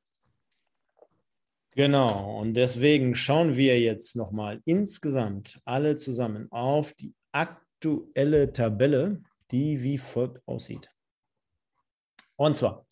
Genau, 1.75 2.39
und 2.39 2.53
deswegen 2.53 3.15
schauen 3.15 3.55
wir 3.55 3.79
jetzt 3.79 4.15
nochmal 4.15 4.61
insgesamt 4.65 5.59
alle 5.65 5.95
zusammen 5.95 6.47
auf 6.51 6.93
die 6.93 7.15
aktuelle 7.31 8.53
Tabelle, 8.53 9.23
die 9.49 9.81
wie 9.81 9.97
folgt 9.97 10.47
aussieht. 10.47 10.89
Und 12.35 12.55
zwar 12.55 12.85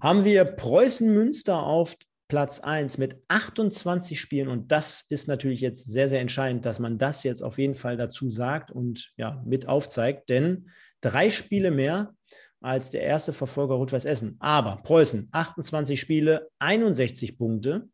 haben 0.00 0.24
wir 0.24 0.44
Preußen 0.44 1.12
Münster 1.12 1.62
auf 1.62 1.96
Platz 2.28 2.60
1 2.60 2.98
mit 2.98 3.22
28 3.28 4.20
Spielen. 4.20 4.48
Und 4.48 4.70
das 4.70 5.04
ist 5.08 5.28
natürlich 5.28 5.60
jetzt 5.60 5.86
sehr, 5.86 6.08
sehr 6.08 6.20
entscheidend, 6.20 6.64
dass 6.64 6.78
man 6.78 6.98
das 6.98 7.22
jetzt 7.22 7.42
auf 7.42 7.58
jeden 7.58 7.74
Fall 7.74 7.96
dazu 7.96 8.28
sagt 8.28 8.70
und 8.70 9.12
ja, 9.16 9.42
mit 9.46 9.66
aufzeigt. 9.66 10.28
Denn 10.28 10.70
drei 11.00 11.30
Spiele 11.30 11.70
mehr 11.70 12.14
als 12.60 12.90
der 12.90 13.02
erste 13.02 13.32
Verfolger 13.32 13.74
Rot-Weiß 13.74 14.04
Essen. 14.04 14.36
Aber 14.40 14.76
Preußen, 14.82 15.28
28 15.32 15.98
Spiele, 15.98 16.48
61 16.58 17.38
Punkte. 17.38 17.88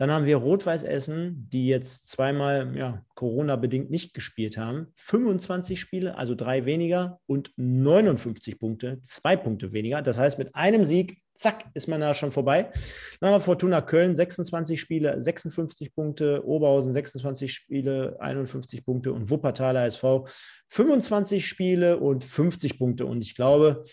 Dann 0.00 0.10
haben 0.10 0.24
wir 0.24 0.38
Rot-Weiß 0.38 0.82
Essen, 0.84 1.46
die 1.52 1.68
jetzt 1.68 2.08
zweimal 2.08 2.74
ja, 2.74 3.04
Corona-bedingt 3.16 3.90
nicht 3.90 4.14
gespielt 4.14 4.56
haben. 4.56 4.86
25 4.96 5.78
Spiele, 5.78 6.16
also 6.16 6.34
drei 6.34 6.64
weniger 6.64 7.20
und 7.26 7.52
59 7.56 8.58
Punkte, 8.58 9.02
zwei 9.02 9.36
Punkte 9.36 9.74
weniger. 9.74 10.00
Das 10.00 10.16
heißt, 10.16 10.38
mit 10.38 10.54
einem 10.54 10.86
Sieg, 10.86 11.18
zack, 11.34 11.66
ist 11.74 11.86
man 11.86 12.00
da 12.00 12.14
schon 12.14 12.32
vorbei. 12.32 12.72
Dann 13.20 13.28
haben 13.28 13.36
wir 13.36 13.44
Fortuna 13.44 13.82
Köln, 13.82 14.16
26 14.16 14.80
Spiele, 14.80 15.20
56 15.20 15.94
Punkte, 15.94 16.46
Oberhausen 16.46 16.94
26 16.94 17.52
Spiele, 17.52 18.16
51 18.20 18.86
Punkte 18.86 19.12
und 19.12 19.28
Wuppertaler 19.28 19.84
SV 19.84 20.26
25 20.68 21.46
Spiele 21.46 21.98
und 21.98 22.24
50 22.24 22.78
Punkte. 22.78 23.04
Und 23.04 23.20
ich 23.20 23.34
glaube, 23.34 23.84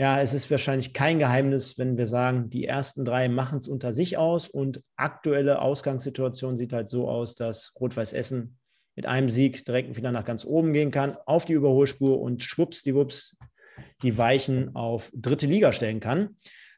ja, 0.00 0.18
es 0.18 0.32
ist 0.32 0.50
wahrscheinlich 0.50 0.94
kein 0.94 1.18
Geheimnis, 1.18 1.76
wenn 1.76 1.98
wir 1.98 2.06
sagen, 2.06 2.48
die 2.48 2.64
ersten 2.64 3.04
drei 3.04 3.28
machen 3.28 3.58
es 3.58 3.68
unter 3.68 3.92
sich 3.92 4.16
aus 4.16 4.48
und 4.48 4.82
aktuelle 4.96 5.60
Ausgangssituation 5.60 6.56
sieht 6.56 6.72
halt 6.72 6.88
so 6.88 7.06
aus, 7.06 7.34
dass 7.34 7.74
Rot-Weiß 7.78 8.14
Essen 8.14 8.58
mit 8.96 9.04
einem 9.04 9.28
Sieg 9.28 9.62
direkt 9.66 9.94
wieder 9.98 10.10
nach 10.10 10.24
ganz 10.24 10.46
oben 10.46 10.72
gehen 10.72 10.90
kann, 10.90 11.18
auf 11.26 11.44
die 11.44 11.52
Überholspur 11.52 12.18
und 12.18 12.42
schwupps, 12.42 12.82
die 12.82 12.94
Wups, 12.94 13.36
die 14.02 14.16
Weichen 14.16 14.74
auf 14.74 15.12
dritte 15.14 15.46
Liga 15.46 15.70
stellen 15.70 16.00
kann. 16.00 16.34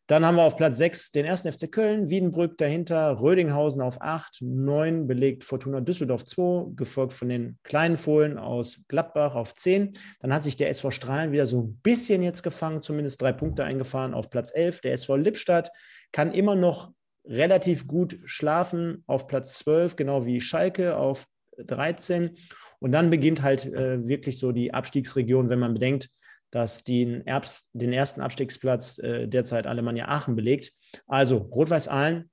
Dann 0.09 0.27
haben 0.27 0.37
wir 0.37 0.43
auf 0.43 0.57
Platz 0.57 0.79
6 0.79 1.13
den 1.13 1.25
ersten 1.25 1.53
FC 1.53 1.71
Köln, 1.71 2.11
Wiedenbrück 2.11 2.59
dahinter, 2.59 3.21
Rödinghausen 3.21 3.81
auf 3.81 4.01
8, 4.01 4.39
9 4.43 5.07
belegt 5.07 5.45
Fortuna 5.45 5.81
Düsseldorf 5.81 6.25
2, 6.25 6.75
gefolgt 6.75 7.13
von 7.13 7.29
den 7.29 7.59
kleinen 7.63 7.97
Fohlen 7.97 8.37
aus 8.37 8.81
Gladbach 8.89 9.37
auf 9.37 9.55
10. 9.55 9.93
Dann 10.21 10.35
hat 10.35 10.43
sich 10.43 10.57
der 10.57 10.69
SV 10.71 10.91
Strahlen 10.91 11.31
wieder 11.31 11.47
so 11.47 11.63
ein 11.63 11.81
bisschen 11.83 12.23
jetzt 12.23 12.43
gefangen, 12.43 12.83
zumindest 12.83 13.23
drei 13.23 13.33
Punkte 13.33 13.65
eingefahren 13.65 14.13
auf 14.13 14.29
Platz 14.29 14.51
11. 14.53 14.81
Der 14.81 14.93
SV 14.93 15.17
Lippstadt 15.17 15.71
kann 16.11 16.33
immer 16.33 16.57
noch 16.57 16.93
relativ 17.25 17.87
gut 17.87 18.19
schlafen 18.25 19.05
auf 19.07 19.29
Platz 19.29 19.59
12, 19.61 19.95
genau 19.95 20.27
wie 20.27 20.41
Schalke 20.41 20.97
auf 20.97 21.27
13. 21.59 22.37
Und 22.81 22.91
dann 22.91 23.11
beginnt 23.11 23.43
halt 23.43 23.67
äh, 23.67 24.05
wirklich 24.07 24.41
so 24.41 24.51
die 24.51 24.75
Abstiegsregion, 24.75 25.49
wenn 25.49 25.61
man 25.61 25.75
bedenkt, 25.75 26.11
dass 26.53 26.85
den, 26.85 27.27
Erbst, 27.27 27.71
den 27.73 27.93
ersten 27.93 28.21
Abstiegsplatz 28.21 28.99
äh, 28.99 29.27
derzeit 29.27 29.67
Alemannia 29.67 30.07
Aachen 30.07 30.37
belegt. 30.37 30.73
Also 31.09 31.39
Rot-Weiß 31.39 31.89
Aalen 31.89 32.31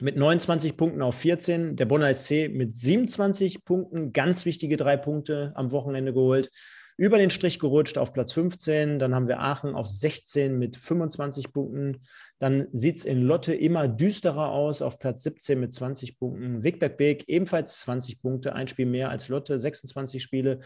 mit 0.00 0.16
29 0.16 0.76
Punkten 0.76 1.02
auf 1.02 1.14
14, 1.14 1.76
der 1.76 1.84
Bonner 1.84 2.12
SC 2.12 2.48
mit 2.48 2.74
27 2.74 3.64
Punkten, 3.64 4.12
ganz 4.12 4.44
wichtige 4.44 4.76
drei 4.76 4.96
Punkte 4.96 5.52
am 5.54 5.70
Wochenende 5.70 6.12
geholt, 6.12 6.50
über 6.96 7.18
den 7.18 7.30
Strich 7.30 7.58
gerutscht 7.58 7.98
auf 7.98 8.12
Platz 8.12 8.32
15, 8.32 8.98
dann 8.98 9.14
haben 9.14 9.28
wir 9.28 9.40
Aachen 9.40 9.74
auf 9.74 9.88
16 9.88 10.58
mit 10.58 10.76
25 10.76 11.52
Punkten, 11.52 12.02
dann 12.38 12.68
sieht 12.72 12.98
es 12.98 13.04
in 13.04 13.22
Lotte 13.22 13.52
immer 13.52 13.88
düsterer 13.88 14.50
aus 14.50 14.80
auf 14.80 14.98
Platz 14.98 15.24
17 15.24 15.58
mit 15.58 15.74
20 15.74 16.18
Punkten, 16.18 16.62
Wigberg-Beek 16.62 17.28
ebenfalls 17.28 17.80
20 17.80 18.22
Punkte, 18.22 18.54
ein 18.54 18.68
Spiel 18.68 18.86
mehr 18.86 19.10
als 19.10 19.28
Lotte, 19.28 19.58
26 19.58 20.22
Spiele, 20.22 20.60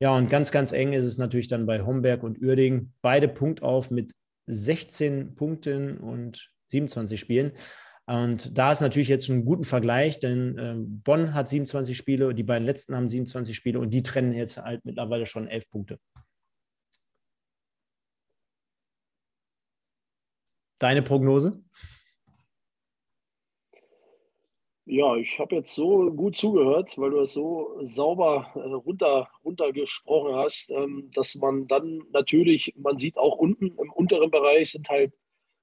ja, 0.00 0.16
und 0.16 0.30
ganz, 0.30 0.50
ganz 0.50 0.72
eng 0.72 0.94
ist 0.94 1.04
es 1.04 1.18
natürlich 1.18 1.46
dann 1.46 1.66
bei 1.66 1.82
Homberg 1.82 2.22
und 2.22 2.40
Uerding. 2.40 2.92
Beide 3.02 3.28
Punkt 3.28 3.62
auf 3.62 3.90
mit 3.90 4.12
16 4.46 5.34
Punkten 5.34 5.98
und 5.98 6.50
27 6.68 7.20
Spielen. 7.20 7.52
Und 8.06 8.56
da 8.56 8.72
ist 8.72 8.80
natürlich 8.80 9.08
jetzt 9.08 9.30
einen 9.30 9.44
guten 9.44 9.64
Vergleich, 9.64 10.18
denn 10.18 10.58
äh, 10.58 10.74
Bonn 10.78 11.34
hat 11.34 11.48
27 11.48 11.96
Spiele, 11.96 12.34
die 12.34 12.42
beiden 12.42 12.66
letzten 12.66 12.96
haben 12.96 13.08
27 13.08 13.54
Spiele 13.54 13.78
und 13.78 13.90
die 13.90 14.02
trennen 14.02 14.32
jetzt 14.32 14.56
halt 14.56 14.84
mittlerweile 14.84 15.26
schon 15.26 15.46
11 15.46 15.70
Punkte. 15.70 15.98
Deine 20.80 21.02
Prognose? 21.02 21.62
Ja, 24.86 25.14
ich 25.16 25.38
habe 25.38 25.56
jetzt 25.56 25.74
so 25.74 26.10
gut 26.10 26.36
zugehört, 26.36 26.98
weil 26.98 27.10
du 27.10 27.20
es 27.20 27.32
so 27.32 27.78
sauber 27.82 28.50
äh, 28.54 28.58
runter, 28.58 29.28
runtergesprochen 29.44 30.34
hast, 30.34 30.70
ähm, 30.70 31.10
dass 31.14 31.36
man 31.36 31.68
dann 31.68 32.02
natürlich, 32.12 32.74
man 32.76 32.98
sieht 32.98 33.16
auch 33.16 33.36
unten 33.36 33.66
im 33.78 33.92
unteren 33.92 34.30
Bereich 34.30 34.72
sind 34.72 34.88
halt 34.88 35.12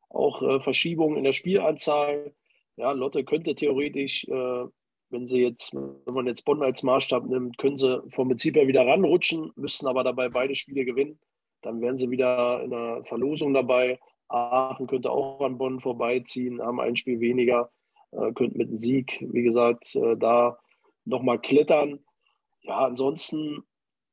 auch 0.10 0.42
äh, 0.42 0.60
Verschiebungen 0.62 1.18
in 1.18 1.24
der 1.24 1.34
Spielanzahl. 1.34 2.34
Ja, 2.78 2.92
Lotte 2.92 3.24
könnte 3.26 3.56
theoretisch, 3.56 4.24
äh, 4.30 4.66
wenn 5.10 5.28
sie 5.28 5.40
jetzt, 5.40 5.74
wenn 5.74 6.14
man 6.14 6.28
jetzt 6.28 6.46
Bonn 6.46 6.64
als 6.64 6.84
Maßstab 6.84 7.26
nimmt, 7.26 7.58
können 7.58 7.78
sie 7.78 8.02
vom 8.10 8.30
Prinzip 8.30 8.56
her 8.56 8.68
wieder 8.68 8.86
ranrutschen, 8.86 9.52
müssten 9.56 9.88
aber 9.88 10.04
dabei 10.04 10.30
beide 10.30 10.56
Spiele 10.56 10.86
gewinnen. 10.86 11.20
Dann 11.64 11.82
wären 11.82 11.98
sie 11.98 12.10
wieder 12.12 12.62
in 12.64 12.70
der 12.70 13.04
Verlosung 13.06 13.54
dabei. 13.54 14.00
Aachen 14.30 14.88
könnte 14.88 15.12
auch 15.12 15.42
an 15.42 15.58
Bonn 15.58 15.80
vorbeiziehen, 15.80 16.62
haben 16.62 16.80
ein 16.80 16.96
Spiel 16.96 17.20
weniger 17.20 17.72
äh, 18.12 18.32
könnten 18.34 18.58
mit 18.58 18.70
dem 18.70 18.78
Sieg, 18.78 19.26
wie 19.32 19.44
gesagt, 19.44 19.96
äh, 19.96 20.16
da 20.18 20.60
nochmal 21.06 21.40
klettern. 21.40 22.00
Ja, 22.62 22.86
ansonsten, 22.86 23.64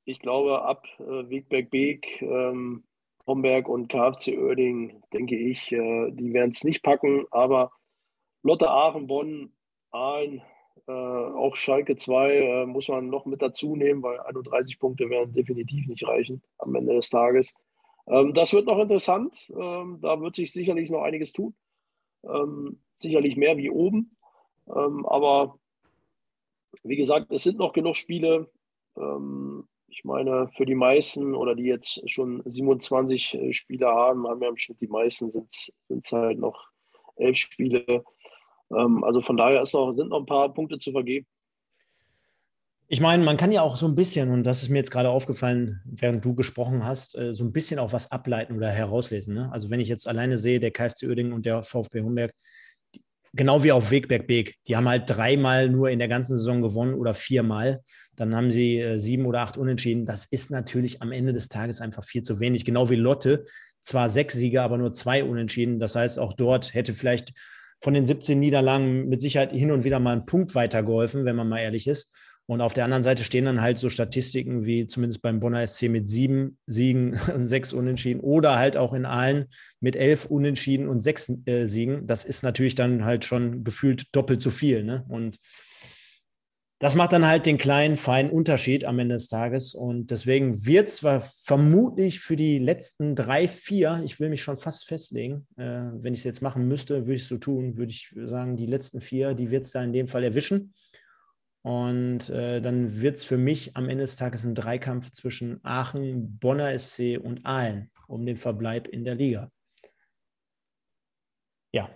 ich 0.04 0.20
glaube, 0.20 0.62
ab 0.62 0.86
äh, 0.98 1.28
Wegberg 1.30 1.70
Beek, 1.70 2.22
ähm, 2.22 2.84
Homberg 3.26 3.68
und 3.68 3.88
KfC 3.88 4.38
Oerding, 4.38 5.02
denke 5.12 5.36
ich, 5.36 5.72
äh, 5.72 6.10
die 6.10 6.32
werden 6.32 6.50
es 6.50 6.64
nicht 6.64 6.82
packen, 6.82 7.26
aber 7.30 7.72
Lotte 8.42 8.68
Aachen, 8.70 9.06
Bonn, 9.06 9.52
Aalen, 9.90 10.42
auch 10.86 11.56
Schalke 11.56 11.96
2 11.96 12.34
äh, 12.34 12.66
muss 12.66 12.88
man 12.88 13.08
noch 13.08 13.24
mit 13.24 13.40
dazu 13.40 13.74
nehmen, 13.74 14.02
weil 14.02 14.20
31 14.20 14.78
Punkte 14.78 15.08
werden 15.08 15.32
definitiv 15.32 15.86
nicht 15.86 16.06
reichen 16.06 16.42
am 16.58 16.74
Ende 16.74 16.94
des 16.94 17.08
Tages. 17.08 17.54
Ähm, 18.06 18.34
das 18.34 18.52
wird 18.52 18.66
noch 18.66 18.78
interessant. 18.78 19.50
Ähm, 19.58 19.98
da 20.02 20.20
wird 20.20 20.36
sich 20.36 20.52
sicherlich 20.52 20.90
noch 20.90 21.02
einiges 21.02 21.32
tun. 21.32 21.54
Ähm, 22.26 22.80
sicherlich 22.96 23.36
mehr 23.36 23.56
wie 23.56 23.70
oben. 23.70 24.16
Ähm, 24.68 25.06
aber 25.06 25.58
wie 26.82 26.96
gesagt, 26.96 27.30
es 27.30 27.42
sind 27.42 27.58
noch 27.58 27.72
genug 27.72 27.96
Spiele. 27.96 28.50
Ähm, 28.96 29.68
ich 29.88 30.04
meine, 30.04 30.48
für 30.56 30.66
die 30.66 30.74
meisten 30.74 31.34
oder 31.34 31.54
die 31.54 31.64
jetzt 31.64 32.08
schon 32.10 32.42
27 32.44 33.34
äh, 33.34 33.52
Spiele 33.52 33.86
haben, 33.86 34.26
haben 34.26 34.42
ja 34.42 34.48
im 34.48 34.56
Schnitt 34.56 34.80
die 34.80 34.88
meisten, 34.88 35.30
sind 35.30 36.04
es 36.04 36.12
halt 36.12 36.38
noch 36.38 36.68
elf 37.16 37.36
Spiele. 37.36 38.04
Ähm, 38.70 39.04
also 39.04 39.20
von 39.20 39.36
daher 39.36 39.62
noch, 39.72 39.92
sind 39.92 40.08
noch 40.08 40.20
ein 40.20 40.26
paar 40.26 40.52
Punkte 40.52 40.78
zu 40.78 40.92
vergeben. 40.92 41.26
Ich 42.88 43.00
meine, 43.00 43.24
man 43.24 43.38
kann 43.38 43.50
ja 43.50 43.62
auch 43.62 43.76
so 43.76 43.86
ein 43.86 43.94
bisschen, 43.94 44.30
und 44.30 44.44
das 44.44 44.62
ist 44.62 44.68
mir 44.68 44.78
jetzt 44.78 44.90
gerade 44.90 45.08
aufgefallen, 45.08 45.80
während 45.86 46.24
du 46.24 46.34
gesprochen 46.34 46.84
hast, 46.84 47.16
äh, 47.16 47.32
so 47.32 47.42
ein 47.42 47.52
bisschen 47.52 47.78
auch 47.78 47.92
was 47.92 48.10
ableiten 48.10 48.56
oder 48.56 48.70
herauslesen. 48.70 49.34
Ne? 49.34 49.50
Also 49.52 49.70
wenn 49.70 49.80
ich 49.80 49.88
jetzt 49.88 50.06
alleine 50.06 50.36
sehe, 50.36 50.60
der 50.60 50.70
KfC 50.70 51.06
Uerdingen 51.06 51.32
und 51.32 51.46
der 51.46 51.62
VfB 51.62 52.02
Homberg, 52.02 52.32
genau 53.32 53.62
wie 53.62 53.72
auf 53.72 53.90
Wegberg 53.90 54.26
Beek. 54.26 54.56
Die 54.66 54.76
haben 54.76 54.88
halt 54.88 55.04
dreimal 55.06 55.68
nur 55.68 55.90
in 55.90 55.98
der 55.98 56.08
ganzen 56.08 56.36
Saison 56.36 56.62
gewonnen 56.62 56.94
oder 56.94 57.14
viermal. 57.14 57.80
Dann 58.16 58.36
haben 58.36 58.50
sie 58.50 58.78
äh, 58.78 58.98
sieben 58.98 59.26
oder 59.26 59.40
acht 59.40 59.56
Unentschieden. 59.56 60.06
Das 60.06 60.26
ist 60.26 60.50
natürlich 60.50 61.02
am 61.02 61.10
Ende 61.10 61.32
des 61.32 61.48
Tages 61.48 61.80
einfach 61.80 62.04
viel 62.04 62.22
zu 62.22 62.38
wenig. 62.38 62.64
Genau 62.64 62.90
wie 62.90 62.96
Lotte. 62.96 63.44
Zwar 63.80 64.08
sechs 64.08 64.34
Siege, 64.34 64.62
aber 64.62 64.78
nur 64.78 64.92
zwei 64.92 65.24
Unentschieden. 65.24 65.78
Das 65.78 65.96
heißt, 65.96 66.18
auch 66.18 66.32
dort 66.32 66.74
hätte 66.74 66.94
vielleicht 66.94 67.32
von 67.80 67.92
den 67.92 68.06
17 68.06 68.38
Niederlagen 68.38 69.08
mit 69.08 69.20
Sicherheit 69.20 69.52
hin 69.52 69.70
und 69.70 69.84
wieder 69.84 70.00
mal 70.00 70.16
ein 70.16 70.26
Punkt 70.26 70.54
weitergeholfen, 70.54 71.24
wenn 71.24 71.36
man 71.36 71.48
mal 71.48 71.58
ehrlich 71.60 71.86
ist. 71.86 72.12
Und 72.46 72.60
auf 72.60 72.74
der 72.74 72.84
anderen 72.84 73.02
Seite 73.02 73.24
stehen 73.24 73.46
dann 73.46 73.62
halt 73.62 73.78
so 73.78 73.88
Statistiken 73.88 74.64
wie 74.66 74.86
zumindest 74.86 75.22
beim 75.22 75.40
Bonner 75.40 75.66
SC 75.66 75.88
mit 75.88 76.08
sieben 76.08 76.58
Siegen 76.66 77.18
und 77.34 77.46
sechs 77.46 77.72
Unentschieden 77.72 78.20
oder 78.20 78.58
halt 78.58 78.76
auch 78.76 78.92
in 78.92 79.06
allen 79.06 79.46
mit 79.80 79.96
elf 79.96 80.26
Unentschieden 80.26 80.88
und 80.88 81.00
sechs 81.00 81.30
äh, 81.46 81.66
Siegen. 81.66 82.06
Das 82.06 82.24
ist 82.24 82.42
natürlich 82.42 82.74
dann 82.74 83.04
halt 83.04 83.24
schon 83.24 83.64
gefühlt 83.64 84.14
doppelt 84.14 84.42
so 84.42 84.50
viel. 84.50 84.84
Ne? 84.84 85.04
Und 85.08 85.38
das 86.80 86.96
macht 86.96 87.14
dann 87.14 87.26
halt 87.26 87.46
den 87.46 87.56
kleinen, 87.56 87.96
feinen 87.96 88.30
Unterschied 88.30 88.84
am 88.84 88.98
Ende 88.98 89.14
des 89.14 89.28
Tages. 89.28 89.74
Und 89.74 90.10
deswegen 90.10 90.66
wird 90.66 90.90
zwar 90.90 91.22
vermutlich 91.22 92.20
für 92.20 92.36
die 92.36 92.58
letzten 92.58 93.16
drei, 93.16 93.48
vier, 93.48 94.02
ich 94.04 94.20
will 94.20 94.28
mich 94.28 94.42
schon 94.42 94.58
fast 94.58 94.86
festlegen, 94.86 95.46
äh, 95.56 95.64
wenn 95.94 96.12
ich 96.12 96.20
es 96.20 96.24
jetzt 96.24 96.42
machen 96.42 96.68
müsste, 96.68 97.06
würde 97.06 97.14
ich 97.14 97.22
es 97.22 97.28
so 97.28 97.38
tun, 97.38 97.78
würde 97.78 97.90
ich 97.90 98.14
sagen, 98.26 98.56
die 98.56 98.66
letzten 98.66 99.00
vier, 99.00 99.32
die 99.32 99.50
wird 99.50 99.64
es 99.64 99.70
da 99.70 99.82
in 99.82 99.94
dem 99.94 100.08
Fall 100.08 100.24
erwischen. 100.24 100.74
Und 101.64 102.28
äh, 102.28 102.60
dann 102.60 103.00
wird 103.00 103.16
es 103.16 103.24
für 103.24 103.38
mich 103.38 103.74
am 103.74 103.88
Ende 103.88 104.04
des 104.04 104.16
Tages 104.16 104.44
ein 104.44 104.54
Dreikampf 104.54 105.12
zwischen 105.12 105.64
Aachen, 105.64 106.38
Bonner 106.38 106.78
SC 106.78 107.18
und 107.18 107.46
Aalen 107.46 107.90
um 108.06 108.26
den 108.26 108.36
Verbleib 108.36 108.86
in 108.86 109.02
der 109.02 109.14
Liga. 109.14 109.50
Ja. 111.72 111.88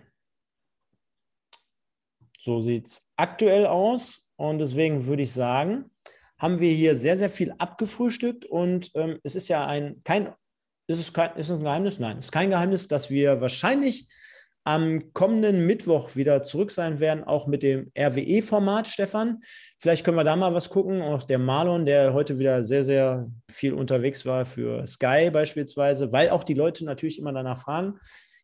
So 2.38 2.62
sieht 2.62 2.87
es 2.87 3.07
aktuell 3.16 3.66
aus. 3.66 4.31
Und 4.37 4.59
deswegen 4.59 5.04
würde 5.04 5.24
ich 5.24 5.33
sagen, 5.33 5.90
haben 6.38 6.61
wir 6.61 6.72
hier 6.72 6.96
sehr, 6.96 7.18
sehr 7.18 7.28
viel 7.28 7.52
abgefrühstückt. 7.59 8.46
Und 8.46 8.90
ähm, 8.94 9.20
es 9.22 9.35
ist 9.35 9.48
ja 9.48 9.66
ein, 9.66 10.02
kein, 10.02 10.33
ist 10.87 10.98
es 11.00 11.12
kein, 11.12 11.37
ist 11.37 11.50
es 11.50 11.59
ein 11.59 11.64
Geheimnis? 11.64 11.98
Nein, 11.98 12.16
es 12.16 12.26
ist 12.26 12.33
kein 12.33 12.48
Geheimnis, 12.48 12.88
dass 12.88 13.11
wir 13.11 13.42
wahrscheinlich 13.42 14.09
am 14.64 15.12
kommenden 15.12 15.66
Mittwoch 15.66 16.14
wieder 16.14 16.42
zurück 16.42 16.71
sein 16.71 17.01
werden, 17.01 17.25
auch 17.25 17.47
mit 17.47 17.62
dem 17.62 17.90
RWE-Format, 17.99 18.87
Stefan. 18.87 19.40
Vielleicht 19.79 20.05
können 20.05 20.16
wir 20.16 20.25
da 20.25 20.37
mal 20.37 20.55
was 20.55 20.68
gucken. 20.68 21.01
Auch 21.01 21.23
der 21.23 21.38
Marlon, 21.38 21.87
der 21.87 22.12
heute 22.12 22.38
wieder 22.38 22.64
sehr, 22.64 22.85
sehr 22.85 23.31
viel 23.51 23.73
unterwegs 23.73 24.27
war 24.27 24.44
für 24.44 24.87
Sky 24.87 25.31
beispielsweise, 25.31 26.12
weil 26.12 26.31
auch 26.31 26.44
die 26.44 26.55
Leute 26.55 26.85
natürlich 26.85 27.18
immer 27.18 27.33
danach 27.33 27.62
fragen. 27.62 27.99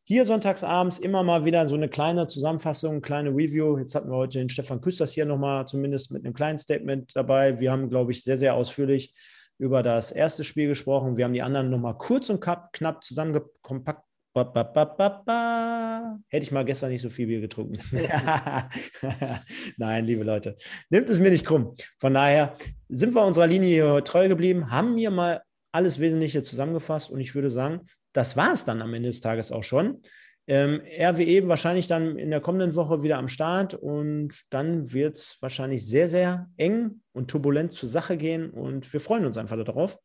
Hier 0.07 0.27
sonntagsabends 0.27 0.99
immer 0.99 1.23
mal 1.23 1.47
wieder 1.47 1.67
so 1.69 1.75
eine 1.75 1.89
kleine 1.89 2.27
Zusammenfassung, 2.27 3.01
kleine 3.01 3.31
Review. 3.31 3.79
Jetzt 3.79 3.95
hatten 3.95 4.11
wir 4.11 4.17
heute 4.17 4.39
den 4.39 4.51
Stefan 4.51 4.83
Küsters 4.83 5.13
hier 5.13 5.25
nochmal 5.25 5.67
zumindest 5.67 6.11
mit 6.11 6.25
einem 6.25 6.35
kleinen 6.35 6.59
Statement 6.59 7.17
dabei. 7.17 7.59
Wir 7.59 7.73
haben, 7.73 7.89
glaube 7.89 8.13
ich, 8.13 8.23
sehr, 8.23 8.37
sehr 8.37 8.55
ausführlich 8.55 9.15
über 9.59 9.83
das 9.83 10.13
erste 10.13 10.45
Spiel 10.45 10.69
gesprochen. 10.69 11.17
Wir 11.17 11.25
haben 11.25 11.33
die 11.33 11.43
anderen 11.43 11.71
nochmal 11.71 11.97
kurz 11.97 12.29
und 12.29 12.41
knapp 12.41 13.03
zusammengekompakt 13.03 14.04
Ba, 14.35 14.43
ba, 14.43 14.65
ba, 14.65 16.19
Hätte 16.27 16.43
ich 16.43 16.51
mal 16.51 16.65
gestern 16.65 16.91
nicht 16.91 17.03
so 17.03 17.09
viel 17.09 17.29
Bier 17.29 17.41
getrunken. 17.41 17.79
Nein, 19.77 20.05
liebe 20.05 20.25
Leute, 20.25 20.57
nimmt 20.91 21.09
es 21.09 21.21
mir 21.21 21.31
nicht 21.31 21.45
krumm. 21.45 21.77
Von 22.01 22.15
daher 22.15 22.57
sind 22.89 23.15
wir 23.15 23.25
unserer 23.25 23.47
Linie 23.47 24.03
treu 24.03 24.27
geblieben, 24.27 24.73
haben 24.73 24.97
mir 24.97 25.13
mal 25.13 25.43
alles 25.71 26.01
Wesentliche 26.01 26.43
zusammengefasst 26.43 27.11
und 27.11 27.21
ich 27.21 27.37
würde 27.37 27.49
sagen, 27.49 27.83
das 28.13 28.37
war 28.37 28.53
es 28.53 28.65
dann 28.65 28.83
am 28.83 28.93
Ende 28.93 29.11
des 29.11 29.21
Tages 29.21 29.53
auch 29.53 29.63
schon. 29.63 30.03
Ähm, 30.49 30.83
RWE 30.99 31.47
wahrscheinlich 31.47 31.87
dann 31.87 32.19
in 32.19 32.31
der 32.31 32.41
kommenden 32.41 32.75
Woche 32.75 33.05
wieder 33.05 33.19
am 33.19 33.29
Start 33.29 33.75
und 33.75 34.35
dann 34.51 34.93
wird 34.93 35.17
es 35.17 35.39
wahrscheinlich 35.43 35.87
sehr, 35.87 36.09
sehr 36.09 36.51
eng 36.57 37.03
und 37.13 37.31
turbulent 37.31 37.73
zur 37.73 37.89
Sache 37.89 38.17
gehen 38.17 38.51
und 38.51 38.93
wir 38.93 39.01
freuen 39.01 39.27
uns 39.27 39.39
einfach 39.39 39.63
darauf. 39.63 39.97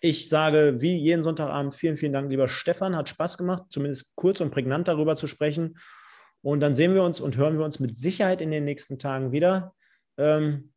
Ich 0.00 0.28
sage 0.28 0.80
wie 0.80 0.96
jeden 0.96 1.24
Sonntagabend 1.24 1.74
vielen, 1.74 1.96
vielen 1.96 2.12
Dank, 2.12 2.30
lieber 2.30 2.48
Stefan. 2.48 2.96
Hat 2.96 3.08
Spaß 3.08 3.38
gemacht, 3.38 3.64
zumindest 3.70 4.14
kurz 4.14 4.40
und 4.40 4.50
prägnant 4.50 4.88
darüber 4.88 5.16
zu 5.16 5.26
sprechen. 5.26 5.78
Und 6.42 6.60
dann 6.60 6.74
sehen 6.74 6.94
wir 6.94 7.02
uns 7.02 7.20
und 7.20 7.36
hören 7.36 7.58
wir 7.58 7.64
uns 7.64 7.80
mit 7.80 7.96
Sicherheit 7.96 8.40
in 8.40 8.50
den 8.50 8.64
nächsten 8.64 8.98
Tagen 8.98 9.32
wieder. 9.32 9.74
Ähm, 10.18 10.72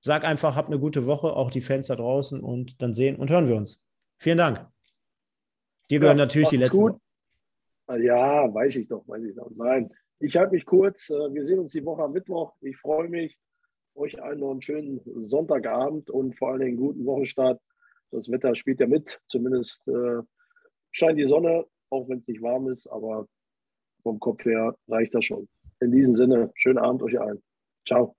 sag 0.00 0.24
einfach, 0.24 0.56
habt 0.56 0.68
eine 0.68 0.78
gute 0.78 1.06
Woche, 1.06 1.34
auch 1.34 1.50
die 1.50 1.60
Fans 1.60 1.86
da 1.86 1.96
draußen 1.96 2.40
und 2.40 2.82
dann 2.82 2.94
sehen 2.94 3.16
und 3.16 3.30
hören 3.30 3.48
wir 3.48 3.56
uns. 3.56 3.84
Vielen 4.18 4.38
Dank. 4.38 4.66
Dir 5.88 6.00
gehören 6.00 6.18
ja, 6.18 6.24
natürlich 6.24 6.48
die 6.48 6.56
letzten. 6.56 6.78
Gut. 6.78 7.00
Ja, 7.88 8.52
weiß 8.52 8.76
ich 8.76 8.88
doch, 8.88 9.06
weiß 9.06 9.22
ich 9.24 9.34
doch. 9.34 9.50
Nein, 9.54 9.92
ich 10.18 10.36
halte 10.36 10.54
mich 10.54 10.64
kurz. 10.64 11.10
Äh, 11.10 11.32
wir 11.32 11.46
sehen 11.46 11.58
uns 11.58 11.72
die 11.72 11.84
Woche 11.84 12.02
am 12.02 12.12
Mittwoch. 12.12 12.54
Ich 12.60 12.76
freue 12.76 13.08
mich. 13.08 13.38
Euch 13.94 14.22
allen 14.22 14.40
noch 14.40 14.52
einen 14.52 14.62
schönen 14.62 15.00
Sonntagabend 15.24 16.08
und 16.08 16.36
vor 16.36 16.52
allem 16.52 16.62
einen 16.62 16.76
guten 16.76 17.04
Wochenstart. 17.04 17.60
Das 18.12 18.30
Wetter 18.30 18.54
spielt 18.54 18.80
ja 18.80 18.86
mit. 18.86 19.20
Zumindest 19.26 19.86
äh, 19.88 20.22
scheint 20.92 21.18
die 21.18 21.26
Sonne, 21.26 21.66
auch 21.90 22.08
wenn 22.08 22.18
es 22.18 22.26
nicht 22.28 22.42
warm 22.42 22.68
ist, 22.68 22.86
aber 22.86 23.26
vom 24.02 24.20
Kopf 24.20 24.44
her 24.44 24.76
reicht 24.88 25.14
das 25.14 25.24
schon. 25.24 25.48
In 25.80 25.90
diesem 25.90 26.14
Sinne, 26.14 26.52
schönen 26.54 26.78
Abend 26.78 27.02
euch 27.02 27.18
allen. 27.18 27.42
Ciao. 27.86 28.14